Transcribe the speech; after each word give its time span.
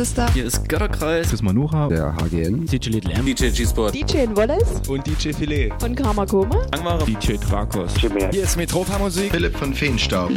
hier 0.00 0.02
ist 0.02 0.08
Sister. 0.08 0.32
Hier 0.32 0.44
ist 0.46 0.68
Götterkreis. 0.68 1.32
Ist 1.32 1.42
Manuha. 1.42 1.88
Der 1.88 2.14
HGN. 2.16 2.64
DJ 2.66 2.88
Little 2.88 3.12
M. 3.12 3.26
DJ 3.26 3.50
G-Sport. 3.50 3.94
DJ 3.94 4.26
Wallace. 4.34 4.88
Und 4.88 5.06
DJ 5.06 5.32
Filet. 5.32 5.70
Von 5.78 5.94
Karma 5.94 6.24
Koma. 6.24 6.56
Angmara. 6.70 7.04
DJ 7.04 7.34
Drakos. 7.36 7.92
Hier 7.98 8.42
ist 8.42 8.56
Metropa 8.56 8.98
Musik. 8.98 9.30
Philipp 9.30 9.56
von 9.56 9.74
Feenstaub. 9.74 10.30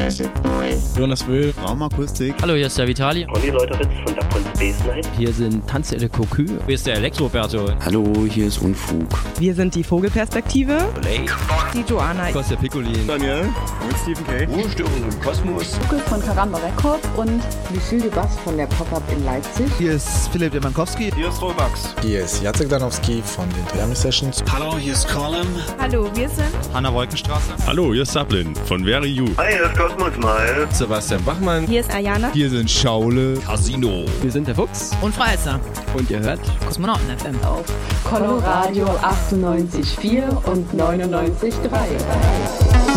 Jonas 0.98 1.28
Wöhl. 1.28 1.54
Raumakustik. 1.66 2.36
Hallo, 2.42 2.56
hier 2.56 2.68
ist 2.68 2.78
der 2.78 2.88
Vitali. 2.88 3.26
Olli 3.34 3.50
Leuteritz 3.52 3.88
von 4.06 4.16
der 4.16 4.24
Prinz 4.26 4.84
Night. 4.86 5.08
Hier 5.18 5.32
sind 5.32 5.66
Tanzelle 5.68 6.10
Cocu. 6.10 6.46
Hier 6.66 6.76
ist 6.76 6.86
der 6.86 6.96
Elektroberto. 6.96 7.70
Hallo, 7.86 8.06
hier 8.30 8.48
ist 8.48 8.58
Unfug. 8.62 9.08
Wir 9.40 9.56
sind 9.56 9.76
die 9.76 9.84
Vogelperspektive. 9.84 10.78
Blake. 11.00 11.34
Die 11.74 11.82
Joanna. 11.82 12.32
Kostja 12.32 12.56
Piccolin. 12.56 13.08
Daniel. 13.08 13.50
Und 13.84 13.98
Stephen 14.04 14.26
K. 14.28 14.46
Ruhestörung 14.46 14.94
im 15.10 15.22
Kosmos. 15.22 15.76
Lukas 15.82 16.08
von 16.08 16.22
Karamba 16.24 16.60
Records 16.60 17.08
und 17.18 17.42
Lucille 17.74 18.12
Bass 18.12 18.38
von 18.44 18.58
der 18.58 18.68
Pop-Up 18.68 19.02
in 19.12 19.26
Leipzig. 19.26 19.66
Hier 19.80 19.94
ist 19.94 20.30
Philipp 20.32 20.54
Demankowski. 20.54 21.12
Hier 21.16 21.30
ist 21.30 21.42
Robax. 21.42 21.96
Hier 22.04 22.26
ist 22.26 22.44
Jacek 22.44 22.70
Danowski 22.70 23.24
von 23.26 23.50
den 23.50 23.68
Termi 23.70 23.96
Sessions. 23.96 24.44
Hallo, 24.52 24.78
hier 24.78 24.94
ist 24.94 25.08
Colin. 25.08 25.48
Hallo, 25.80 26.12
wir 26.14 26.30
sind 26.30 26.46
Hanna 26.76 26.94
Wolkenstraße. 26.94 27.54
Hallo, 27.66 27.92
hier 27.92 28.04
ist 28.04 28.12
Sablin 28.12 28.54
von 28.68 28.86
Very 28.86 29.08
You. 29.08 29.26
Hi, 29.38 29.54
hier 29.54 29.64
ist 29.64 29.76
Cosmos 29.76 30.14
Smile. 30.14 30.68
Sebastian 30.72 31.24
Bachmann. 31.24 31.66
Hier 31.66 31.80
ist 31.80 31.92
Ayana. 31.92 32.30
Hier 32.34 32.52
sind 32.52 32.70
Schaule. 32.70 33.40
Casino. 33.40 34.06
Wir 34.22 34.32
sind 34.32 34.48
der 34.48 34.54
Fuchs. 34.54 34.92
Und 35.02 35.16
Freizer. 35.16 35.60
Und 35.94 36.10
ihr 36.10 36.20
hört 36.20 36.40
Kosmonauten 36.66 37.18
FM. 37.18 37.36
Auf 37.46 37.66
Coloradio 38.04 38.86
98,4 38.86 40.50
und 40.50 40.74
99,3. 40.74 42.93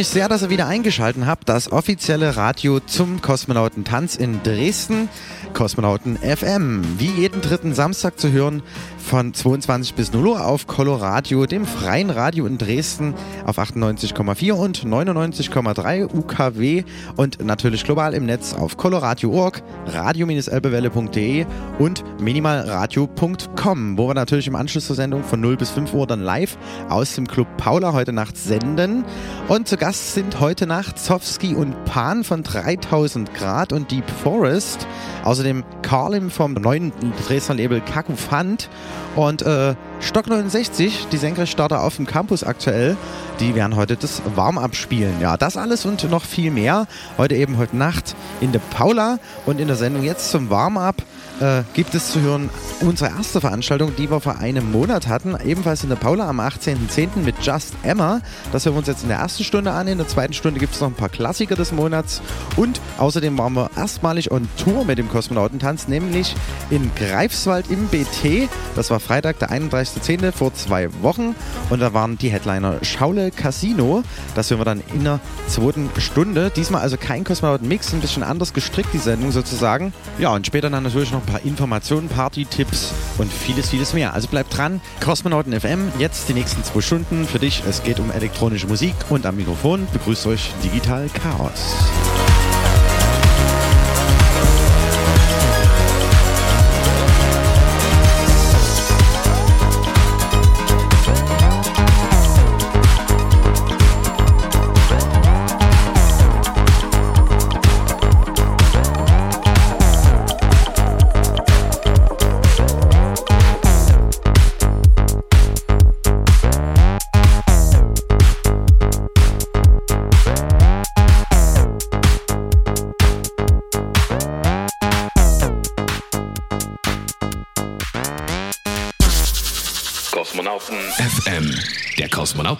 Mich 0.00 0.08
sehr, 0.08 0.30
dass 0.30 0.40
ihr 0.40 0.48
wieder 0.48 0.66
eingeschaltet 0.66 1.26
habt. 1.26 1.50
Das 1.50 1.70
offizielle 1.70 2.34
Radio 2.34 2.80
zum 2.80 3.20
Kosmonautentanz 3.20 4.16
in 4.16 4.42
Dresden, 4.42 5.10
Kosmonauten 5.52 6.16
FM. 6.16 6.82
Wie 6.98 7.10
jeden 7.10 7.42
dritten 7.42 7.74
Samstag 7.74 8.18
zu 8.18 8.32
hören 8.32 8.62
von 9.00 9.34
22 9.34 9.94
bis 9.94 10.12
0 10.12 10.26
Uhr 10.26 10.46
auf 10.46 10.66
Coloradio, 10.66 11.46
dem 11.46 11.64
freien 11.64 12.10
Radio 12.10 12.46
in 12.46 12.58
Dresden 12.58 13.14
auf 13.44 13.58
98,4 13.58 14.52
und 14.52 14.84
99,3 14.84 16.14
UKW 16.14 16.84
und 17.16 17.44
natürlich 17.44 17.84
global 17.84 18.14
im 18.14 18.26
Netz 18.26 18.54
auf 18.54 18.76
coloradio.org, 18.76 19.62
radio-elbewelle.de 19.86 21.46
und 21.78 22.04
minimalradio.com, 22.20 23.98
wo 23.98 24.08
wir 24.08 24.14
natürlich 24.14 24.46
im 24.46 24.56
Anschluss 24.56 24.86
zur 24.86 24.96
Sendung 24.96 25.24
von 25.24 25.40
0 25.40 25.56
bis 25.56 25.70
5 25.70 25.92
Uhr 25.94 26.06
dann 26.06 26.20
live 26.20 26.56
aus 26.88 27.14
dem 27.14 27.26
Club 27.26 27.48
Paula 27.56 27.92
heute 27.92 28.12
Nacht 28.12 28.36
senden. 28.36 29.04
Und 29.48 29.66
zu 29.66 29.76
Gast 29.76 30.14
sind 30.14 30.40
heute 30.40 30.66
Nacht 30.66 30.98
Zowski 30.98 31.54
und 31.54 31.84
Pan 31.84 32.22
von 32.24 32.42
3000 32.42 33.34
Grad 33.34 33.72
und 33.72 33.90
Deep 33.90 34.08
Forest. 34.22 34.86
Außerdem 35.24 35.64
Carlim 35.82 36.30
vom 36.30 36.52
neuen 36.54 36.92
Dresdner 37.26 37.56
Label 37.56 37.80
Kakufant 37.80 38.68
und 39.16 39.42
äh, 39.42 39.74
Stock 40.00 40.28
69, 40.28 41.08
die 41.10 41.16
Senkrechtstarter 41.16 41.82
auf 41.82 41.96
dem 41.96 42.06
Campus 42.06 42.44
aktuell, 42.44 42.96
die 43.38 43.54
werden 43.54 43.76
heute 43.76 43.96
das 43.96 44.22
Warm-up 44.34 44.74
spielen. 44.74 45.20
Ja, 45.20 45.36
das 45.36 45.56
alles 45.56 45.84
und 45.84 46.08
noch 46.10 46.24
viel 46.24 46.50
mehr. 46.50 46.86
Heute 47.18 47.34
eben 47.34 47.58
heute 47.58 47.76
Nacht 47.76 48.14
in 48.40 48.52
der 48.52 48.60
Paula 48.60 49.18
und 49.46 49.60
in 49.60 49.68
der 49.68 49.76
Sendung 49.76 50.02
jetzt 50.02 50.30
zum 50.30 50.50
Warm-up 50.50 51.02
äh, 51.40 51.62
gibt 51.74 51.94
es 51.94 52.12
zu 52.12 52.20
hören 52.20 52.50
unsere 52.80 53.10
erste 53.10 53.40
Veranstaltung, 53.40 53.94
die 53.96 54.10
wir 54.10 54.20
vor 54.20 54.38
einem 54.38 54.70
Monat 54.70 55.08
hatten, 55.08 55.36
ebenfalls 55.44 55.82
in 55.82 55.88
der 55.88 55.96
Paula 55.96 56.28
am 56.28 56.40
18.10. 56.40 57.20
mit 57.24 57.34
Just 57.42 57.74
Emma. 57.82 58.20
Das 58.52 58.64
hören 58.64 58.74
wir 58.74 58.78
uns 58.78 58.88
jetzt 58.88 59.02
in 59.02 59.08
der 59.08 59.18
ersten 59.18 59.44
Stunde 59.44 59.72
an. 59.72 59.88
In 59.88 59.98
der 59.98 60.08
zweiten 60.08 60.32
Stunde 60.32 60.60
gibt 60.60 60.74
es 60.74 60.80
noch 60.80 60.88
ein 60.88 60.94
paar 60.94 61.08
Klassiker 61.08 61.56
des 61.56 61.72
Monats 61.72 62.22
und 62.56 62.80
außerdem 62.98 63.36
waren 63.38 63.54
wir 63.54 63.70
erstmalig 63.76 64.30
on 64.30 64.48
Tour 64.62 64.84
mit 64.84 64.98
dem 64.98 65.08
Kosmonautentanz, 65.08 65.88
nämlich 65.88 66.34
in 66.70 66.90
Greifswald 66.94 67.70
im 67.70 67.86
BT. 67.88 68.48
Das 68.76 68.90
war 68.90 69.00
Freitag, 69.00 69.38
der 69.38 69.50
31.10. 69.50 70.32
vor 70.32 70.54
zwei 70.54 70.88
Wochen 71.02 71.34
und 71.70 71.80
da 71.80 71.92
waren 71.94 72.18
die 72.18 72.30
Headliner 72.30 72.76
Schaule 72.82 73.30
Casino. 73.30 74.02
Das 74.34 74.50
hören 74.50 74.60
wir 74.60 74.64
dann 74.64 74.82
in 74.94 75.04
der 75.04 75.20
zweiten 75.48 75.90
Stunde. 75.98 76.50
Diesmal 76.54 76.82
also 76.82 76.96
kein 76.96 77.24
Kosmonauten-Mix, 77.24 77.92
ein 77.92 78.00
bisschen 78.00 78.22
anders 78.22 78.52
gestrickt 78.52 78.92
die 78.92 78.98
Sendung 78.98 79.32
sozusagen. 79.32 79.92
Ja, 80.18 80.34
und 80.34 80.46
später 80.46 80.70
dann 80.70 80.82
natürlich 80.82 81.12
noch 81.12 81.20
ein 81.20 81.29
paar 81.30 81.44
Informationen, 81.44 82.08
Party-Tipps 82.08 82.92
und 83.18 83.32
vieles, 83.32 83.70
vieles 83.70 83.94
mehr. 83.94 84.14
Also 84.14 84.28
bleibt 84.28 84.56
dran. 84.56 84.80
Kosmonauten 85.02 85.58
FM, 85.58 85.92
jetzt 85.98 86.28
die 86.28 86.34
nächsten 86.34 86.64
zwei 86.64 86.80
Stunden 86.80 87.26
für 87.26 87.38
dich. 87.38 87.62
Es 87.68 87.82
geht 87.82 88.00
um 88.00 88.10
elektronische 88.10 88.66
Musik 88.66 88.94
und 89.08 89.26
am 89.26 89.36
Mikrofon 89.36 89.86
begrüßt 89.92 90.26
euch 90.26 90.50
Digital 90.62 91.08
Chaos. 91.08 92.09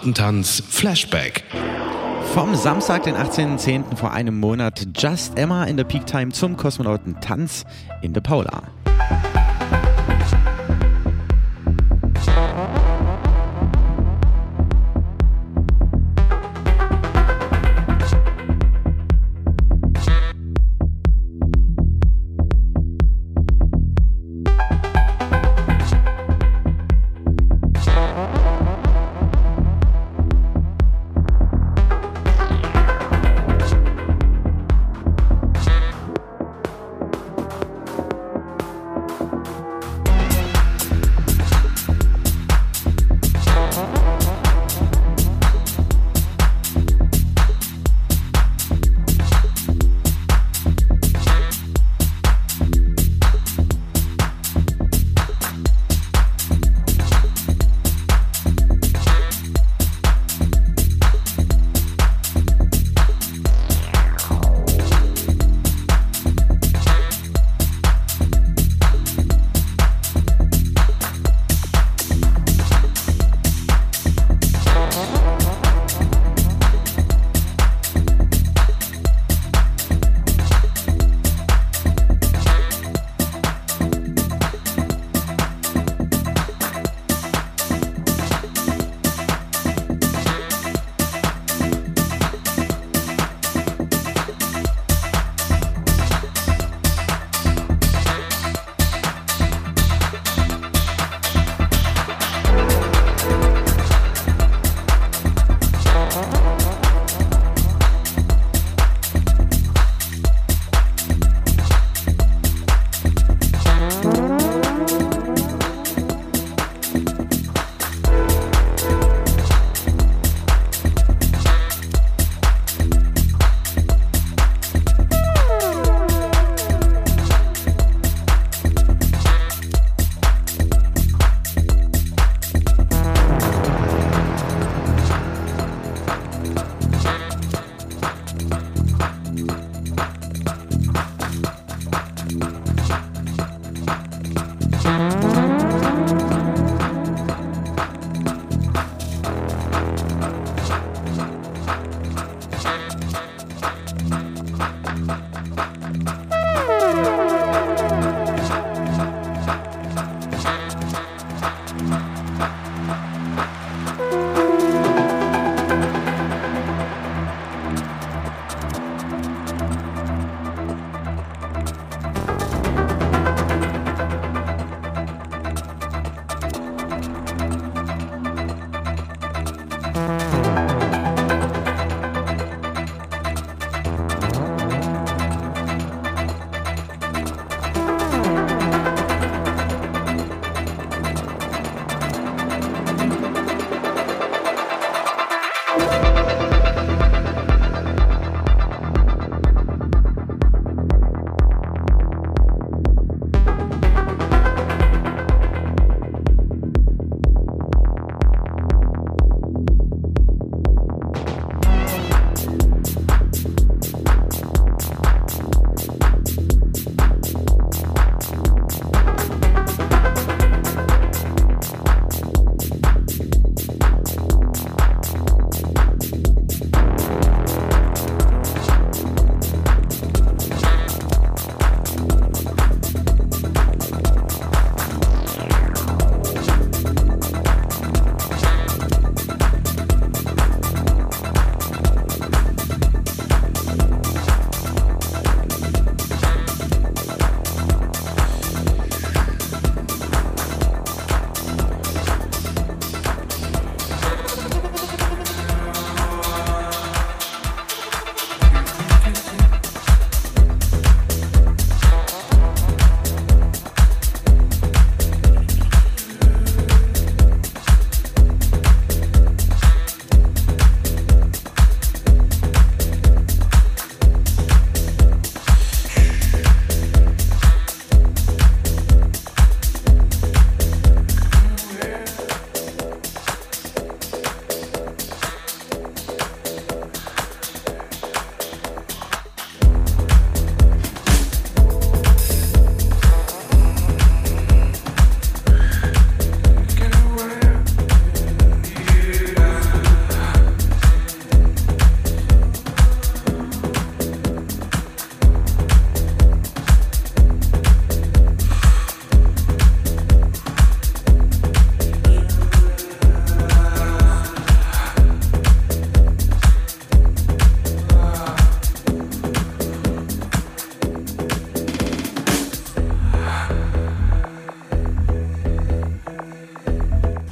Kosmonautentanz 0.01 0.63
Flashback. 0.67 1.43
Vom 2.33 2.55
Samstag, 2.55 3.03
den 3.03 3.15
18.10. 3.15 3.95
vor 3.95 4.11
einem 4.11 4.39
Monat, 4.39 4.87
Just 4.97 5.37
Emma 5.37 5.65
in 5.65 5.77
der 5.77 5.83
Peak 5.83 6.07
Time 6.07 6.31
zum 6.31 6.57
Kosmonautentanz 6.57 7.65
in 8.01 8.13
der 8.13 8.21
Paula. 8.21 8.63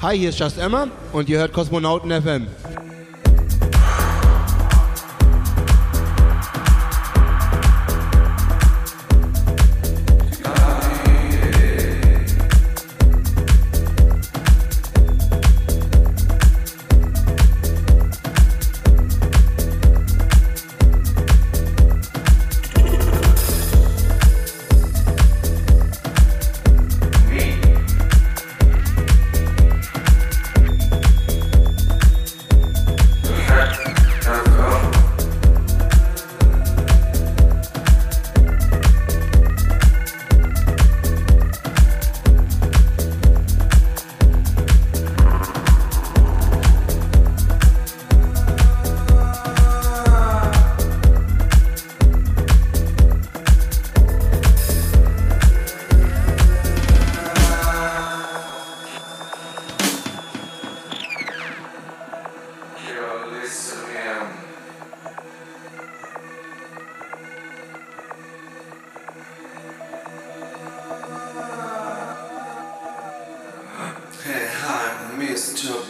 Hi, 0.10 0.18
hier 0.18 0.30
ist 0.30 0.40
Just 0.40 0.58
Emma 0.58 0.88
und 1.14 1.30
ihr 1.30 1.38
hört 1.38 1.54
Kosmonauten 1.54 2.10
FM. 2.10 2.48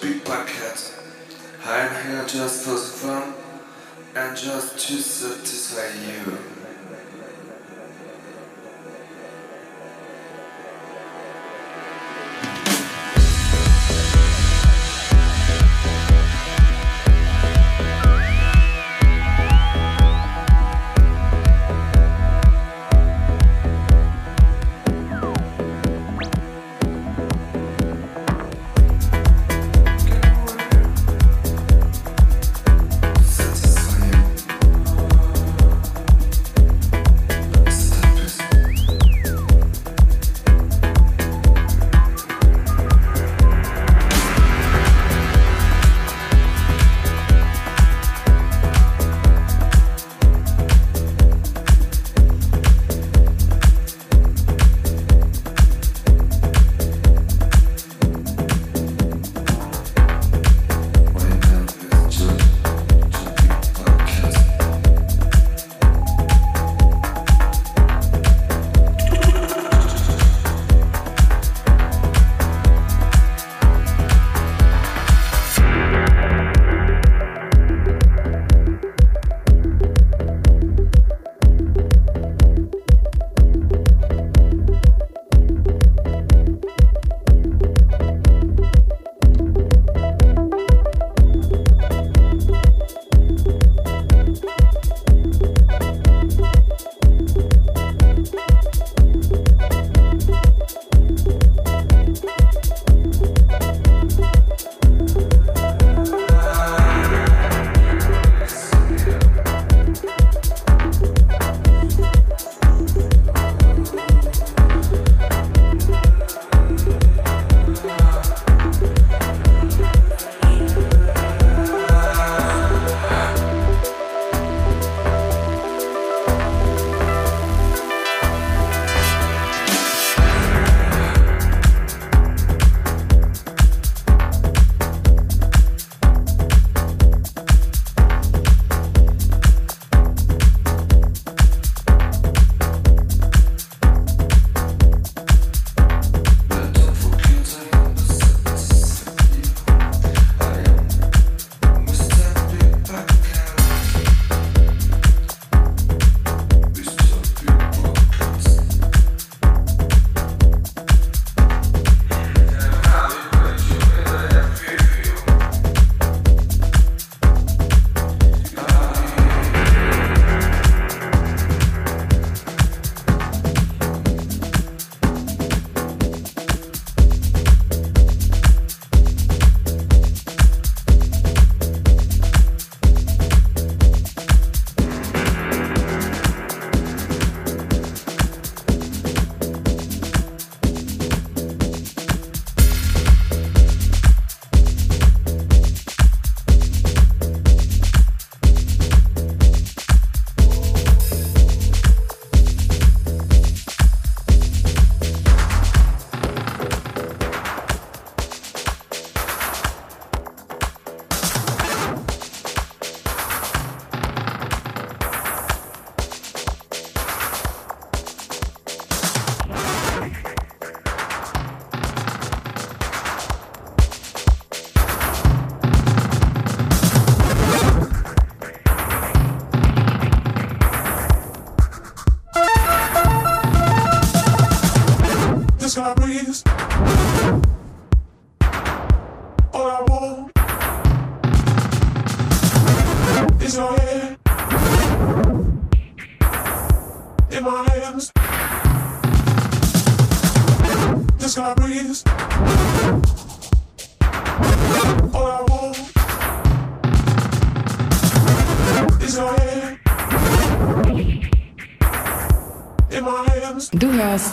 big 0.02 0.24
bucket. 0.24 0.94
I'm 1.66 2.06
here 2.06 2.26
just 2.26 2.66
for 2.66 2.78
fun 2.78 3.34
and 4.16 4.38
just 4.38 4.80
to 4.88 4.94
satisfy 5.02 5.88
you. 6.08 6.59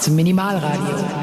Hörst 0.07 0.15
Minimalradio. 0.15 1.16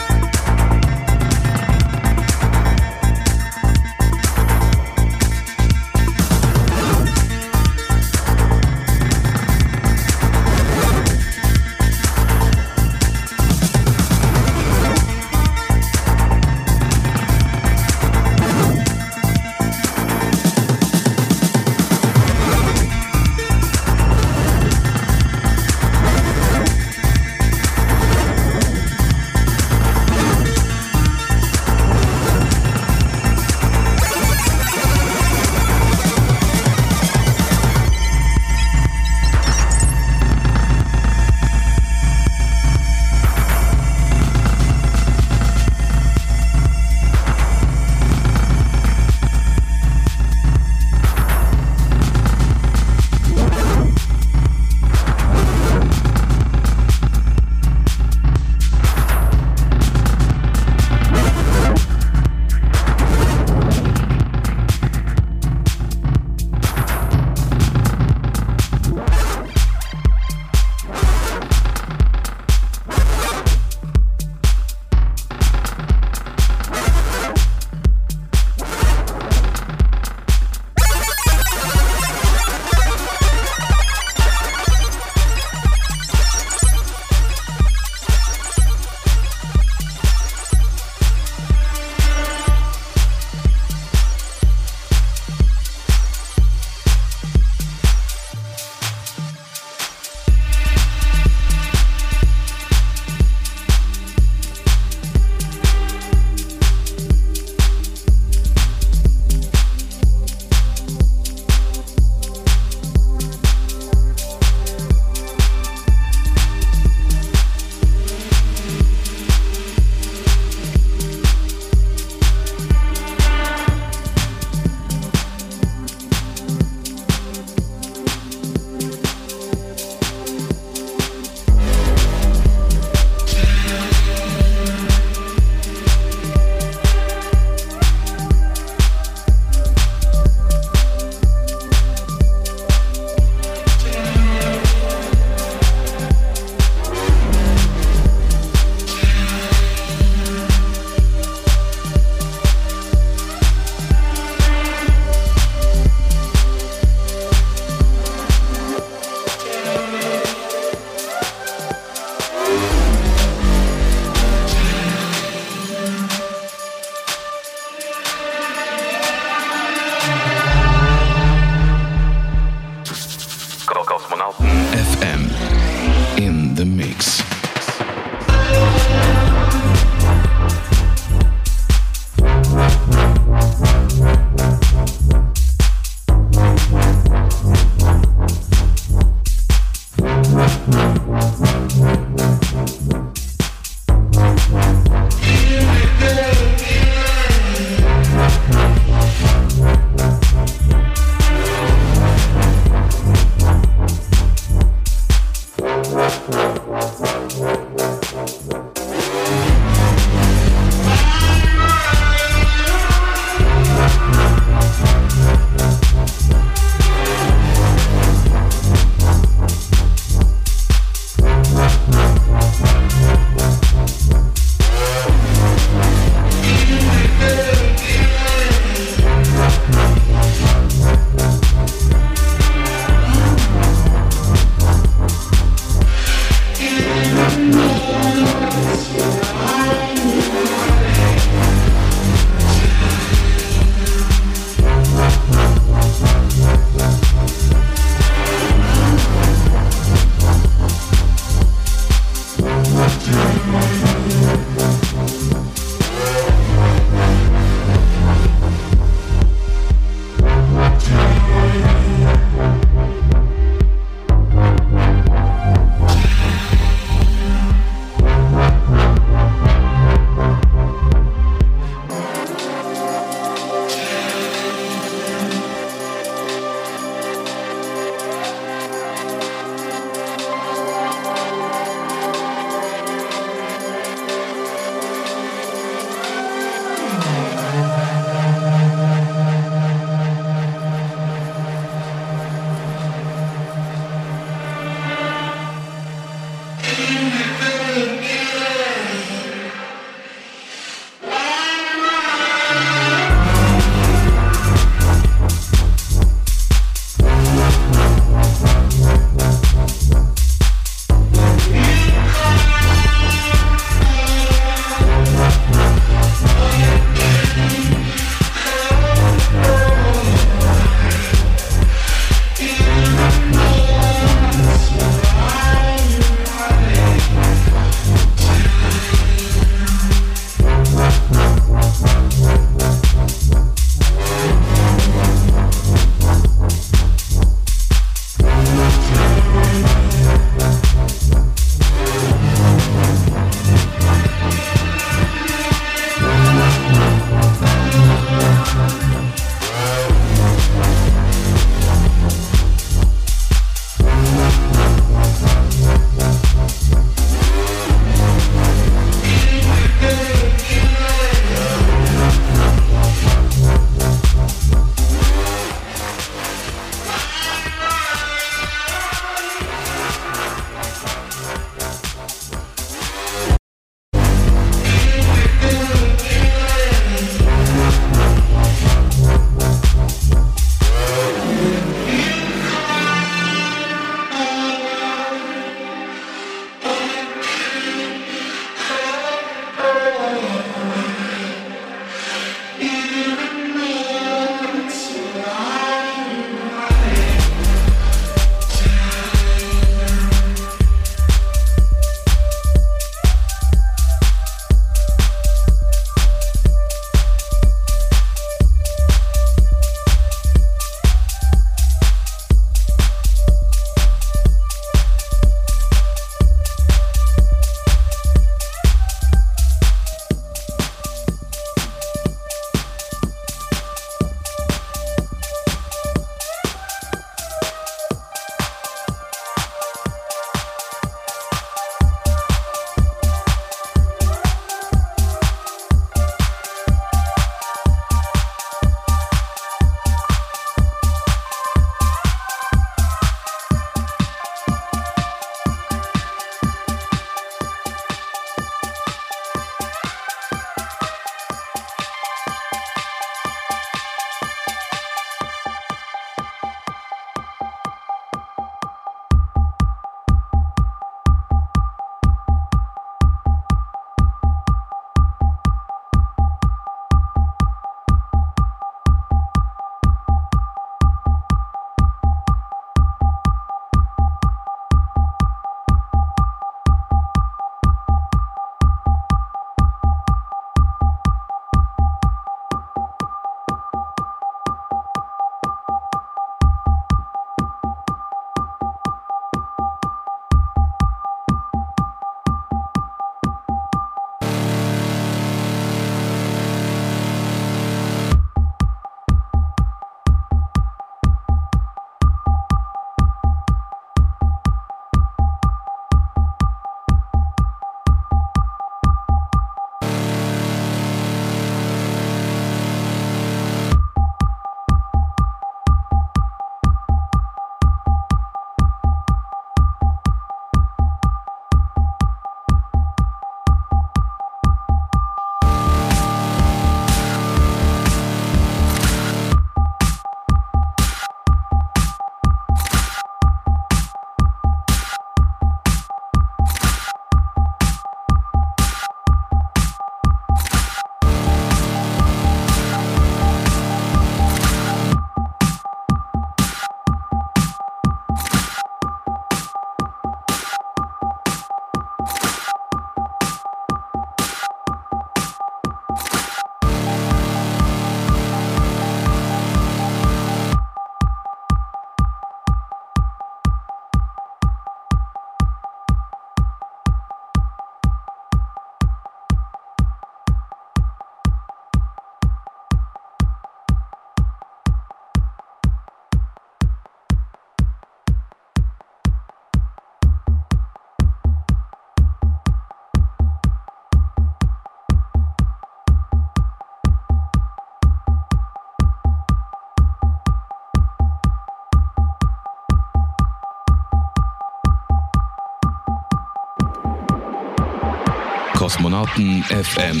Kosmonauten 598.64 599.42
FM. 599.42 600.00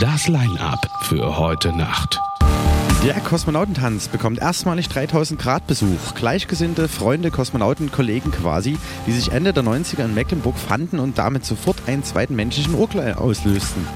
Das 0.00 0.26
Line-Up 0.26 0.80
für 1.02 1.38
heute 1.38 1.70
Nacht. 1.70 2.20
Der 3.04 3.14
Kosmonautentanz 3.20 4.08
bekommt 4.08 4.40
erstmalig 4.40 4.88
3000 4.88 5.40
Grad 5.40 5.68
Besuch. 5.68 6.16
Gleichgesinnte 6.16 6.88
Freunde, 6.88 7.30
Kosmonauten, 7.30 7.92
Kollegen 7.92 8.32
quasi, 8.32 8.78
die 9.06 9.12
sich 9.12 9.30
Ende 9.30 9.52
der 9.52 9.62
90er 9.62 10.06
in 10.06 10.12
Mecklenburg 10.12 10.56
fanden 10.58 10.98
und 10.98 11.18
damit 11.18 11.44
sofort 11.44 11.76
einen 11.86 12.02
zweiten 12.02 12.34
menschlichen 12.34 12.74
Urknall 12.74 13.14
auslösten. 13.14 13.86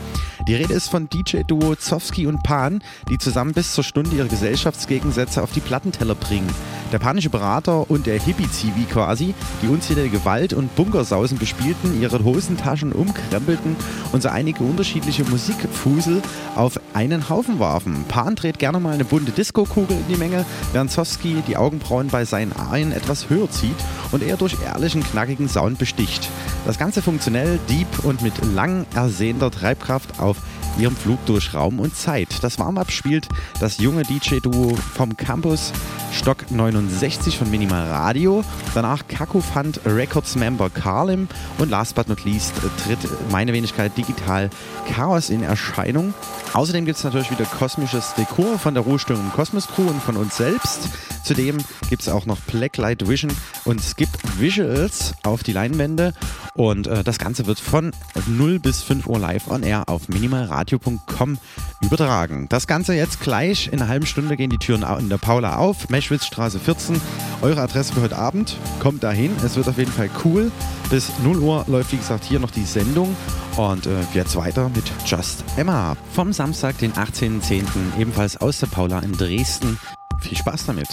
Die 0.47 0.55
Rede 0.55 0.75
ist 0.75 0.89
von 0.89 1.09
DJ-Duo 1.09 1.75
Zowski 1.75 2.29
und 2.29 2.45
Pan, 2.45 2.81
die 3.11 3.19
zusammen 3.19 3.53
bis 3.53 3.75
zur 3.75 3.83
Stunde 3.83 4.15
ihre 4.15 4.29
Gesellschaftsgegensätze 4.29 5.43
auf 5.43 5.51
die 5.51 5.59
Plattenteller 5.59 6.15
bringen. 6.15 6.49
Der 6.93 6.99
panische 7.01 7.31
Berater 7.31 7.91
und 7.91 8.07
der 8.07 8.21
Hippie-Zivi 8.21 8.85
quasi, 8.85 9.35
die 9.61 9.69
unzählige 9.69 10.19
Gewalt- 10.19 10.53
und 10.53 10.75
Bunkersausen 10.77 11.37
bespielten, 11.37 12.01
ihre 12.01 12.23
Hosentaschen 12.23 12.93
umkrempelten 12.93 13.75
und 14.13 14.23
so 14.23 14.29
einige 14.29 14.63
unterschiedliche 14.63 15.25
Musikfusel 15.25 16.23
auf 16.55 16.79
einen 16.95 17.29
Haufen 17.29 17.59
warfen. 17.59 18.05
Pan 18.07 18.37
dreht 18.37 18.61
gerne 18.61 18.79
mal 18.79 18.95
eine 18.95 19.05
bunte 19.05 19.33
Disco-Kugel 19.33 19.97
in 19.97 20.15
die 20.15 20.19
Menge, 20.19 20.45
während 20.73 20.93
Zowski 20.93 21.43
die 21.49 21.57
Augenbrauen 21.57 22.09
bei 22.09 22.25
seinen 22.25 22.53
Arien 22.53 22.93
etwas 22.93 23.29
höher 23.29 23.51
zieht 23.51 23.77
und 24.13 24.23
eher 24.23 24.37
durch 24.37 24.57
ehrlichen, 24.65 25.03
knackigen 25.03 25.49
Sound 25.49 25.79
besticht. 25.79 26.29
Das 26.67 26.79
Ganze 26.79 27.03
funktionell, 27.03 27.59
deep 27.69 28.05
und 28.05 28.23
mit 28.23 28.35
lang 28.55 28.87
ersehnter 28.95 29.51
Treibkraft 29.51 30.21
auf 30.21 30.37
ihrem 30.79 30.97
Flug 30.97 31.25
durch 31.27 31.55
Raum 31.55 31.81
und 31.81 31.97
Zeit. 31.97 32.43
Das 32.43 32.59
Warm-Up 32.59 32.91
spielt 32.91 33.29
das 33.61 33.79
junge 33.79 34.03
DJ-Duo 34.03 34.77
vom 34.95 35.17
Campus 35.17 35.73
Stock 36.13 36.51
69 36.51 37.39
von 37.39 37.51
Minimal 37.51 37.89
Radio. 37.89 38.45
Danach 38.75 39.07
Kakofant 39.09 39.81
Records 39.85 40.37
Member 40.37 40.71
Carlim 40.71 41.29
und 41.59 41.71
last 41.71 41.95
but 41.95 42.09
not 42.09 42.25
least 42.25 42.53
tritt 42.85 42.99
meine 43.31 43.53
Wenigkeit 43.53 43.97
Digital 43.97 44.51
Chaos 44.93 45.31
in 45.31 45.43
Erscheinung. 45.43 46.15
Außerdem 46.53 46.85
gibt 46.85 46.99
es 46.99 47.05
natürlich 47.05 47.31
wieder 47.31 47.45
kosmisches 47.45 48.15
Dekor 48.15 48.59
von 48.59 48.75
der 48.75 48.83
Ruhestörung 48.83 49.31
Kosmos 49.35 49.67
Crew 49.69 49.89
und 49.89 50.03
von 50.03 50.17
uns 50.17 50.37
selbst. 50.37 50.89
Zudem 51.23 51.59
gibt 51.91 52.03
es 52.03 52.09
auch 52.09 52.25
noch 52.25 52.39
Blacklight 52.41 53.09
Vision 53.09 53.33
und 53.65 53.83
Skip 53.83 54.09
Visuals 54.39 55.15
auf 55.23 55.43
die 55.43 55.53
Leinwände. 55.53 56.15
Und 56.57 56.87
äh, 56.87 57.05
das 57.05 57.19
Ganze 57.19 57.47
wird 57.47 57.61
von 57.61 57.93
0 58.27 58.59
bis 58.59 58.83
5 58.83 59.07
Uhr 59.07 59.19
live 59.19 59.49
on 59.49 59.63
air 59.63 59.85
auf 59.89 60.09
minimalradio.com 60.09 61.39
übertragen. 61.83 62.47
Das 62.49 62.67
Ganze 62.67 62.95
jetzt 62.95 63.21
gleich. 63.21 63.69
In 63.69 63.75
einer 63.75 63.89
halben 63.89 64.07
Stunde 64.07 64.37
gehen 64.37 64.51
die 64.51 64.59
Türen 64.59 64.83
in 64.99 65.11
der 65.11 65.19
Paula 65.19 65.57
auf. 65.57 65.91
Meschwitzstraße 65.91 66.59
14. 66.59 67.01
Eure 67.43 67.61
Adresse 67.61 67.93
für 67.93 68.01
heute 68.01 68.17
Abend. 68.17 68.57
Kommt 68.81 69.05
dahin. 69.05 69.33
Es 69.45 69.57
wird 69.57 69.69
auf 69.69 69.77
jeden 69.77 69.93
Fall 69.93 70.09
cool. 70.25 70.51
Bis 70.89 71.13
0 71.23 71.39
Uhr 71.39 71.65
läuft, 71.69 71.93
wie 71.93 71.99
gesagt, 71.99 72.25
hier 72.25 72.41
noch 72.41 72.51
die 72.51 72.65
Sendung. 72.65 73.15
Und 73.57 73.87
äh, 73.87 73.91
jetzt 74.15 74.35
weiter 74.37 74.71
mit 74.71 74.85
Just 75.05 75.45
Emma. 75.57 75.95
Vom 76.15 76.33
Samstag, 76.33 76.79
den 76.79 76.93
18.10. 76.93 77.65
ebenfalls 77.99 78.39
aus 78.39 78.61
der 78.61 78.69
Paula 78.69 79.01
in 79.01 79.13
Dresden. 79.13 79.79
Viel 80.21 80.39
Spaß 80.39 80.67
damit. 80.67 80.89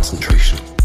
concentration. 0.00 0.79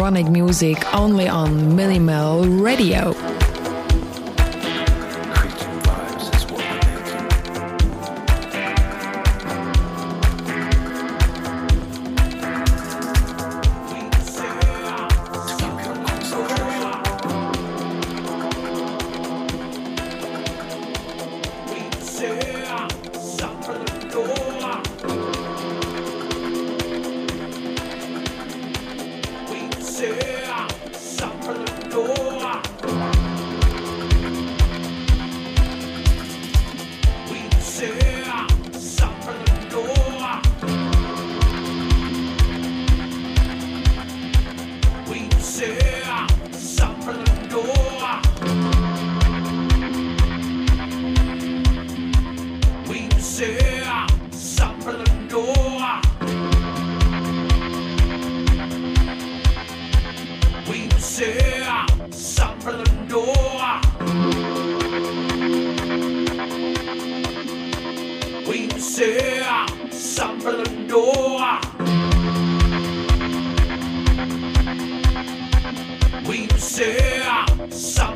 Electronic 0.00 0.32
music 0.32 0.94
only 0.94 1.28
on 1.28 1.76
Minimal 1.76 2.46
Radio. 2.46 3.19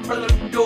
for 0.05 0.16
the 0.16 0.48
door. 0.50 0.63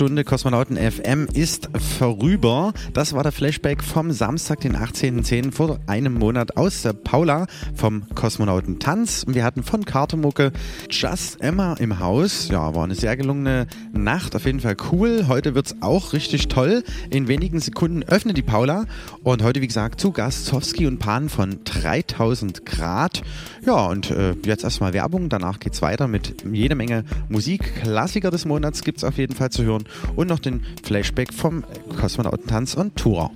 Stunde 0.00 0.24
Kosmonauten 0.24 0.78
FM 0.78 1.28
ist 1.34 1.68
vorüber. 1.98 2.72
Das 2.94 3.12
war 3.12 3.22
der 3.22 3.32
Flashback 3.32 3.84
vom 3.84 4.12
Samstag, 4.12 4.60
den 4.60 4.74
18.10. 4.74 5.52
vor 5.52 5.78
einem 5.86 6.14
Monat 6.14 6.56
aus 6.56 6.80
der 6.80 6.94
Paula 6.94 7.46
vom 7.74 8.08
Kosmonauten 8.14 8.78
Tanz. 8.78 9.26
Wir 9.28 9.44
hatten 9.44 9.62
von 9.62 9.84
Kartemucke 9.84 10.52
Just 10.88 11.42
Emma 11.42 11.74
im 11.74 11.98
Haus. 11.98 12.48
Ja, 12.48 12.74
war 12.74 12.84
eine 12.84 12.94
sehr 12.94 13.14
gelungene 13.18 13.66
Nacht. 13.92 14.34
Auf 14.34 14.46
jeden 14.46 14.60
Fall 14.60 14.78
cool. 14.90 15.26
Heute 15.28 15.54
wird's 15.54 15.76
auch 15.82 16.14
richtig 16.14 16.48
toll. 16.48 16.82
In 17.10 17.28
wenigen 17.28 17.60
Sekunden 17.60 18.02
öffnet 18.02 18.38
die 18.38 18.42
Paula. 18.42 18.86
Und 19.22 19.42
heute, 19.42 19.60
wie 19.60 19.66
gesagt, 19.66 20.00
zu 20.00 20.12
Gast 20.12 20.46
Zowski 20.46 20.86
und 20.86 20.98
Pan 20.98 21.28
von 21.28 21.58
3000 21.64 22.64
Grad. 22.64 23.20
Ja, 23.66 23.84
und 23.88 24.10
äh, 24.10 24.34
jetzt 24.46 24.64
erstmal 24.64 24.94
Werbung. 24.94 25.28
Danach 25.28 25.60
geht's 25.60 25.82
weiter 25.82 26.08
mit 26.08 26.36
jede 26.50 26.74
Menge 26.74 27.04
Musik. 27.28 27.74
Klassiker 27.82 28.30
des 28.30 28.46
Monats 28.46 28.82
gibt's 28.82 29.04
auf 29.04 29.18
jeden 29.18 29.34
Fall 29.34 29.50
zu 29.50 29.62
hören. 29.62 29.84
Und 30.16 30.28
noch 30.28 30.38
den 30.38 30.64
Flashback 30.82 31.32
vom 31.32 31.64
Kosmonautentanz 31.98 32.74
und 32.74 32.96
Tour. 32.96 33.30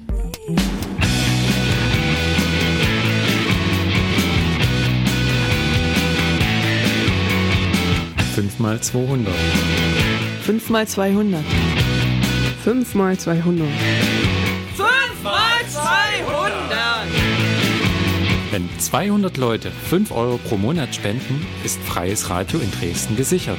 Fünf 8.34 8.58
mal 8.58 8.80
200. 8.80 9.32
5 10.44 10.68
mal 10.68 10.86
200. 10.86 11.42
5 12.64 12.94
mal 12.94 13.16
200. 13.16 13.66
5 14.74 15.22
mal 15.22 15.66
200! 15.68 16.74
Wenn 18.50 18.68
200 18.78 19.36
Leute 19.36 19.70
5 19.70 20.10
Euro 20.10 20.38
pro 20.38 20.56
Monat 20.56 20.94
spenden, 20.94 21.46
ist 21.64 21.80
freies 21.82 22.28
Radio 22.28 22.58
in 22.58 22.70
Dresden 22.72 23.16
gesichert. 23.16 23.58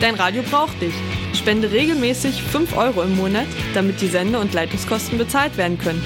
Dein 0.00 0.14
Radio 0.14 0.42
braucht 0.42 0.80
dich. 0.80 0.94
Spende 1.34 1.72
regelmäßig 1.72 2.42
5 2.42 2.76
Euro 2.76 3.02
im 3.02 3.16
Monat, 3.16 3.46
damit 3.74 4.00
die 4.00 4.06
Sende- 4.06 4.38
und 4.38 4.54
Leitungskosten 4.54 5.18
bezahlt 5.18 5.56
werden 5.56 5.76
können. 5.76 6.02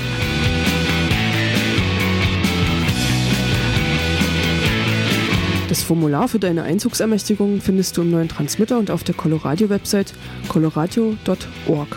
Das 5.68 5.82
Formular 5.82 6.28
für 6.28 6.38
deine 6.38 6.62
Einzugsermächtigung 6.64 7.60
findest 7.60 7.96
du 7.96 8.02
im 8.02 8.10
neuen 8.10 8.28
Transmitter 8.28 8.78
und 8.78 8.90
auf 8.90 9.04
der 9.04 9.14
Coloradio-Website 9.14 10.12
coloradio.org. 10.48 11.96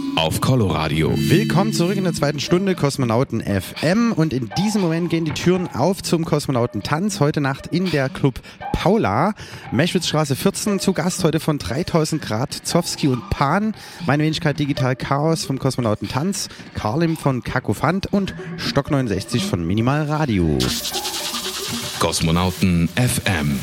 auf 0.15 0.41
Coloradio. 0.41 1.13
Willkommen 1.15 1.73
zurück 1.73 1.95
in 1.95 2.03
der 2.03 2.13
zweiten 2.13 2.39
Stunde 2.39 2.75
Kosmonauten 2.75 3.41
FM 3.41 4.11
und 4.11 4.33
in 4.33 4.49
diesem 4.57 4.81
Moment 4.81 5.09
gehen 5.09 5.25
die 5.25 5.33
Türen 5.33 5.67
auf 5.67 6.01
zum 6.03 6.25
Kosmonautentanz 6.25 7.19
heute 7.19 7.41
Nacht 7.41 7.67
in 7.67 7.89
der 7.91 8.09
Club 8.09 8.41
Paula, 8.73 9.33
Meschwitzstraße 9.71 10.35
14, 10.35 10.79
zu 10.79 10.93
Gast 10.93 11.23
heute 11.23 11.39
von 11.39 11.57
3000 11.57 12.21
Grad 12.21 12.53
Zowski 12.53 13.07
und 13.07 13.29
Pan, 13.29 13.73
meine 14.05 14.23
Wenigkeit 14.23 14.59
Digital 14.59 14.95
Chaos 14.95 15.45
vom 15.45 15.59
Kosmonautentanz, 15.59 16.49
Karlim 16.73 17.17
von 17.17 17.43
Kakophant 17.43 18.11
und 18.11 18.35
Stock 18.57 18.91
69 18.91 19.45
von 19.45 19.65
Minimal 19.65 20.03
Radio. 20.05 20.57
Kosmonauten 21.99 22.89
FM. 22.95 23.59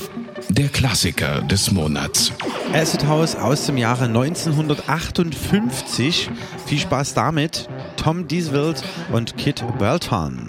Der 0.51 0.69
Klassiker 0.69 1.43
des 1.43 1.71
Monats. 1.71 2.33
Acid 2.73 3.07
House 3.07 3.37
aus 3.37 3.67
dem 3.67 3.77
Jahre 3.77 4.07
1958. 4.07 6.31
Viel 6.67 6.79
Spaß 6.79 7.13
damit. 7.15 7.69
Tom 7.97 8.27
Dieswild 8.29 8.83
und 9.13 9.37
Kit 9.37 9.63
Belton. 9.79 10.49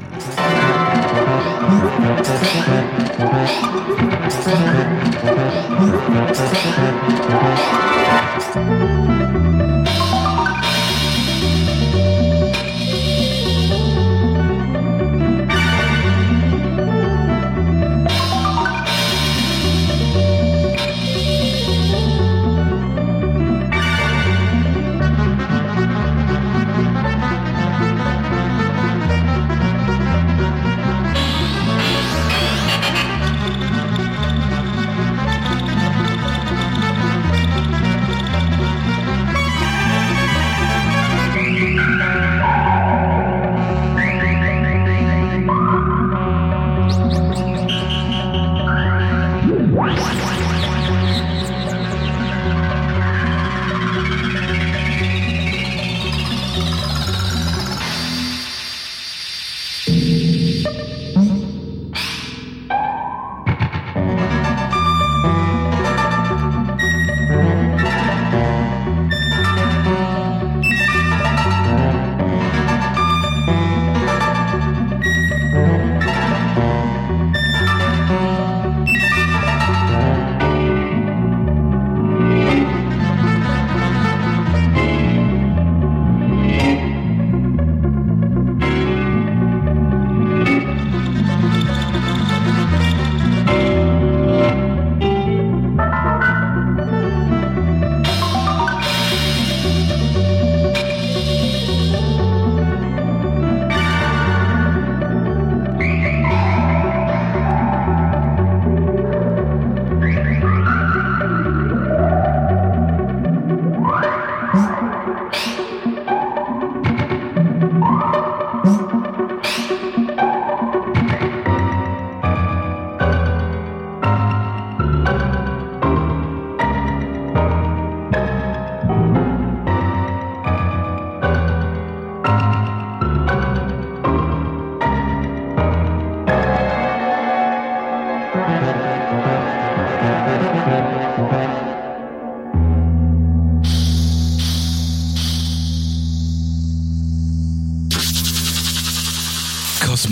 Musik 8.50 9.19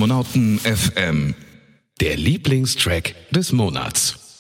Kosmonauten 0.07 0.57
FM. 0.59 1.35
Der 1.99 2.15
Lieblingstrack 2.15 3.13
des 3.31 3.51
Monats. 3.51 4.37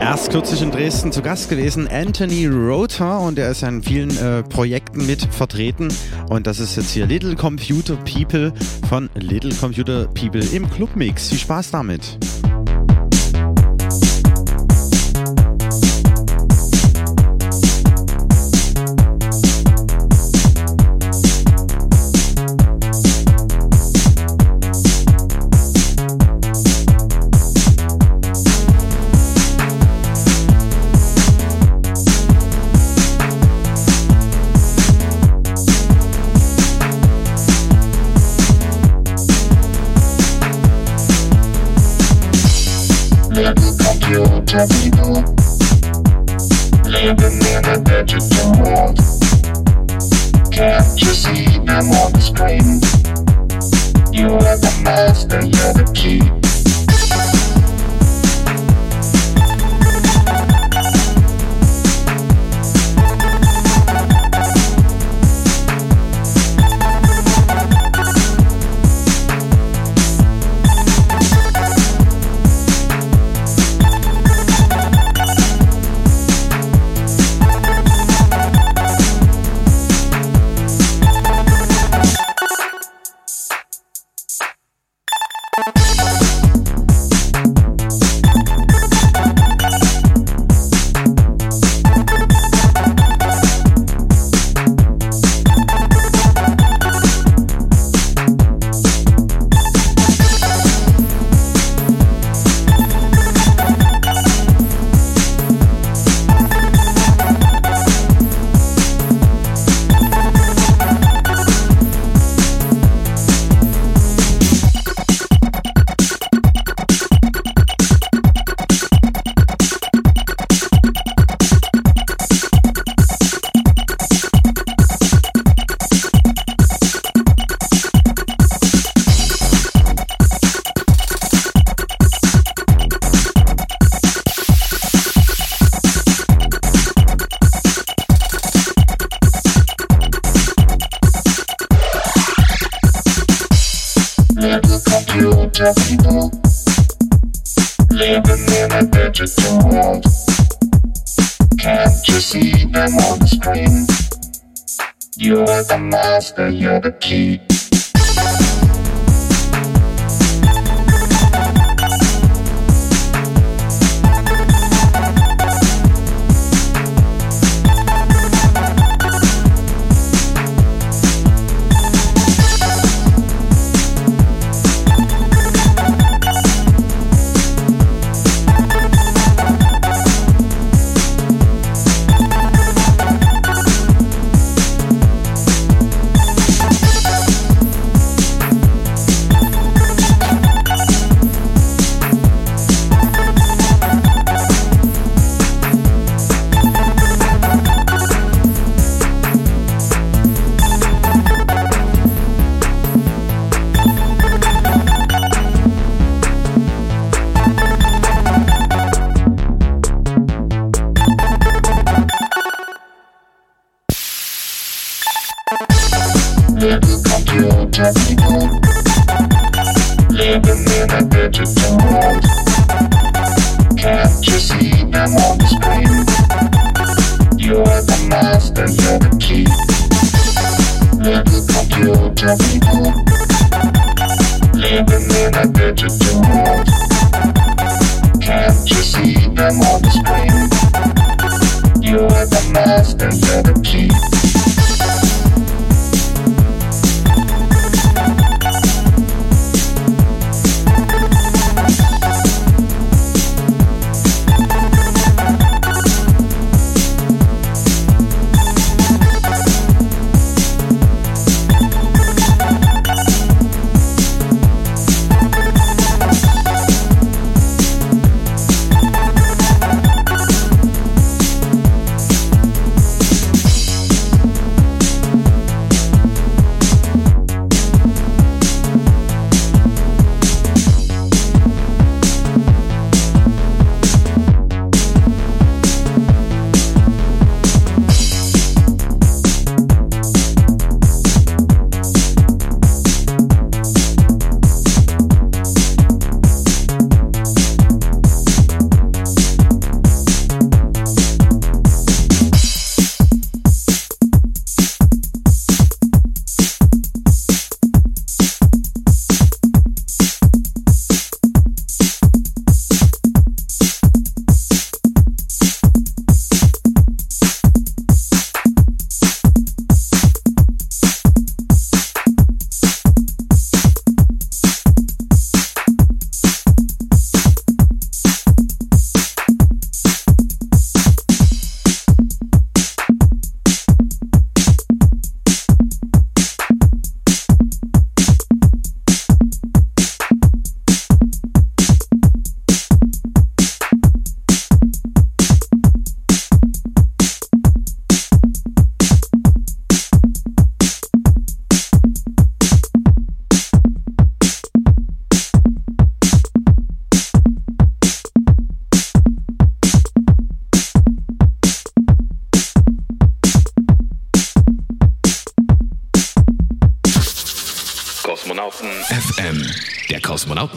Erst 0.00 0.30
kürzlich 0.30 0.62
in 0.62 0.70
Dresden 0.70 1.12
zu 1.12 1.20
Gast 1.20 1.50
gewesen, 1.50 1.86
Anthony 1.86 2.46
Rother 2.46 3.20
und 3.20 3.38
er 3.38 3.50
ist 3.50 3.62
an 3.62 3.82
vielen 3.82 4.16
äh, 4.16 4.42
Projekten 4.42 5.04
mit 5.04 5.22
vertreten 5.34 5.92
und 6.30 6.46
das 6.46 6.60
ist 6.60 6.76
jetzt 6.76 6.92
hier 6.92 7.04
Little 7.04 7.36
Computer 7.36 7.96
People 7.96 8.54
von 8.88 9.10
Little 9.16 9.52
Computer 9.54 10.06
People 10.06 10.44
im 10.46 10.70
Clubmix. 10.70 11.28
Viel 11.28 11.38
Spaß 11.38 11.72
damit. 11.72 12.18
Computer 44.50 44.89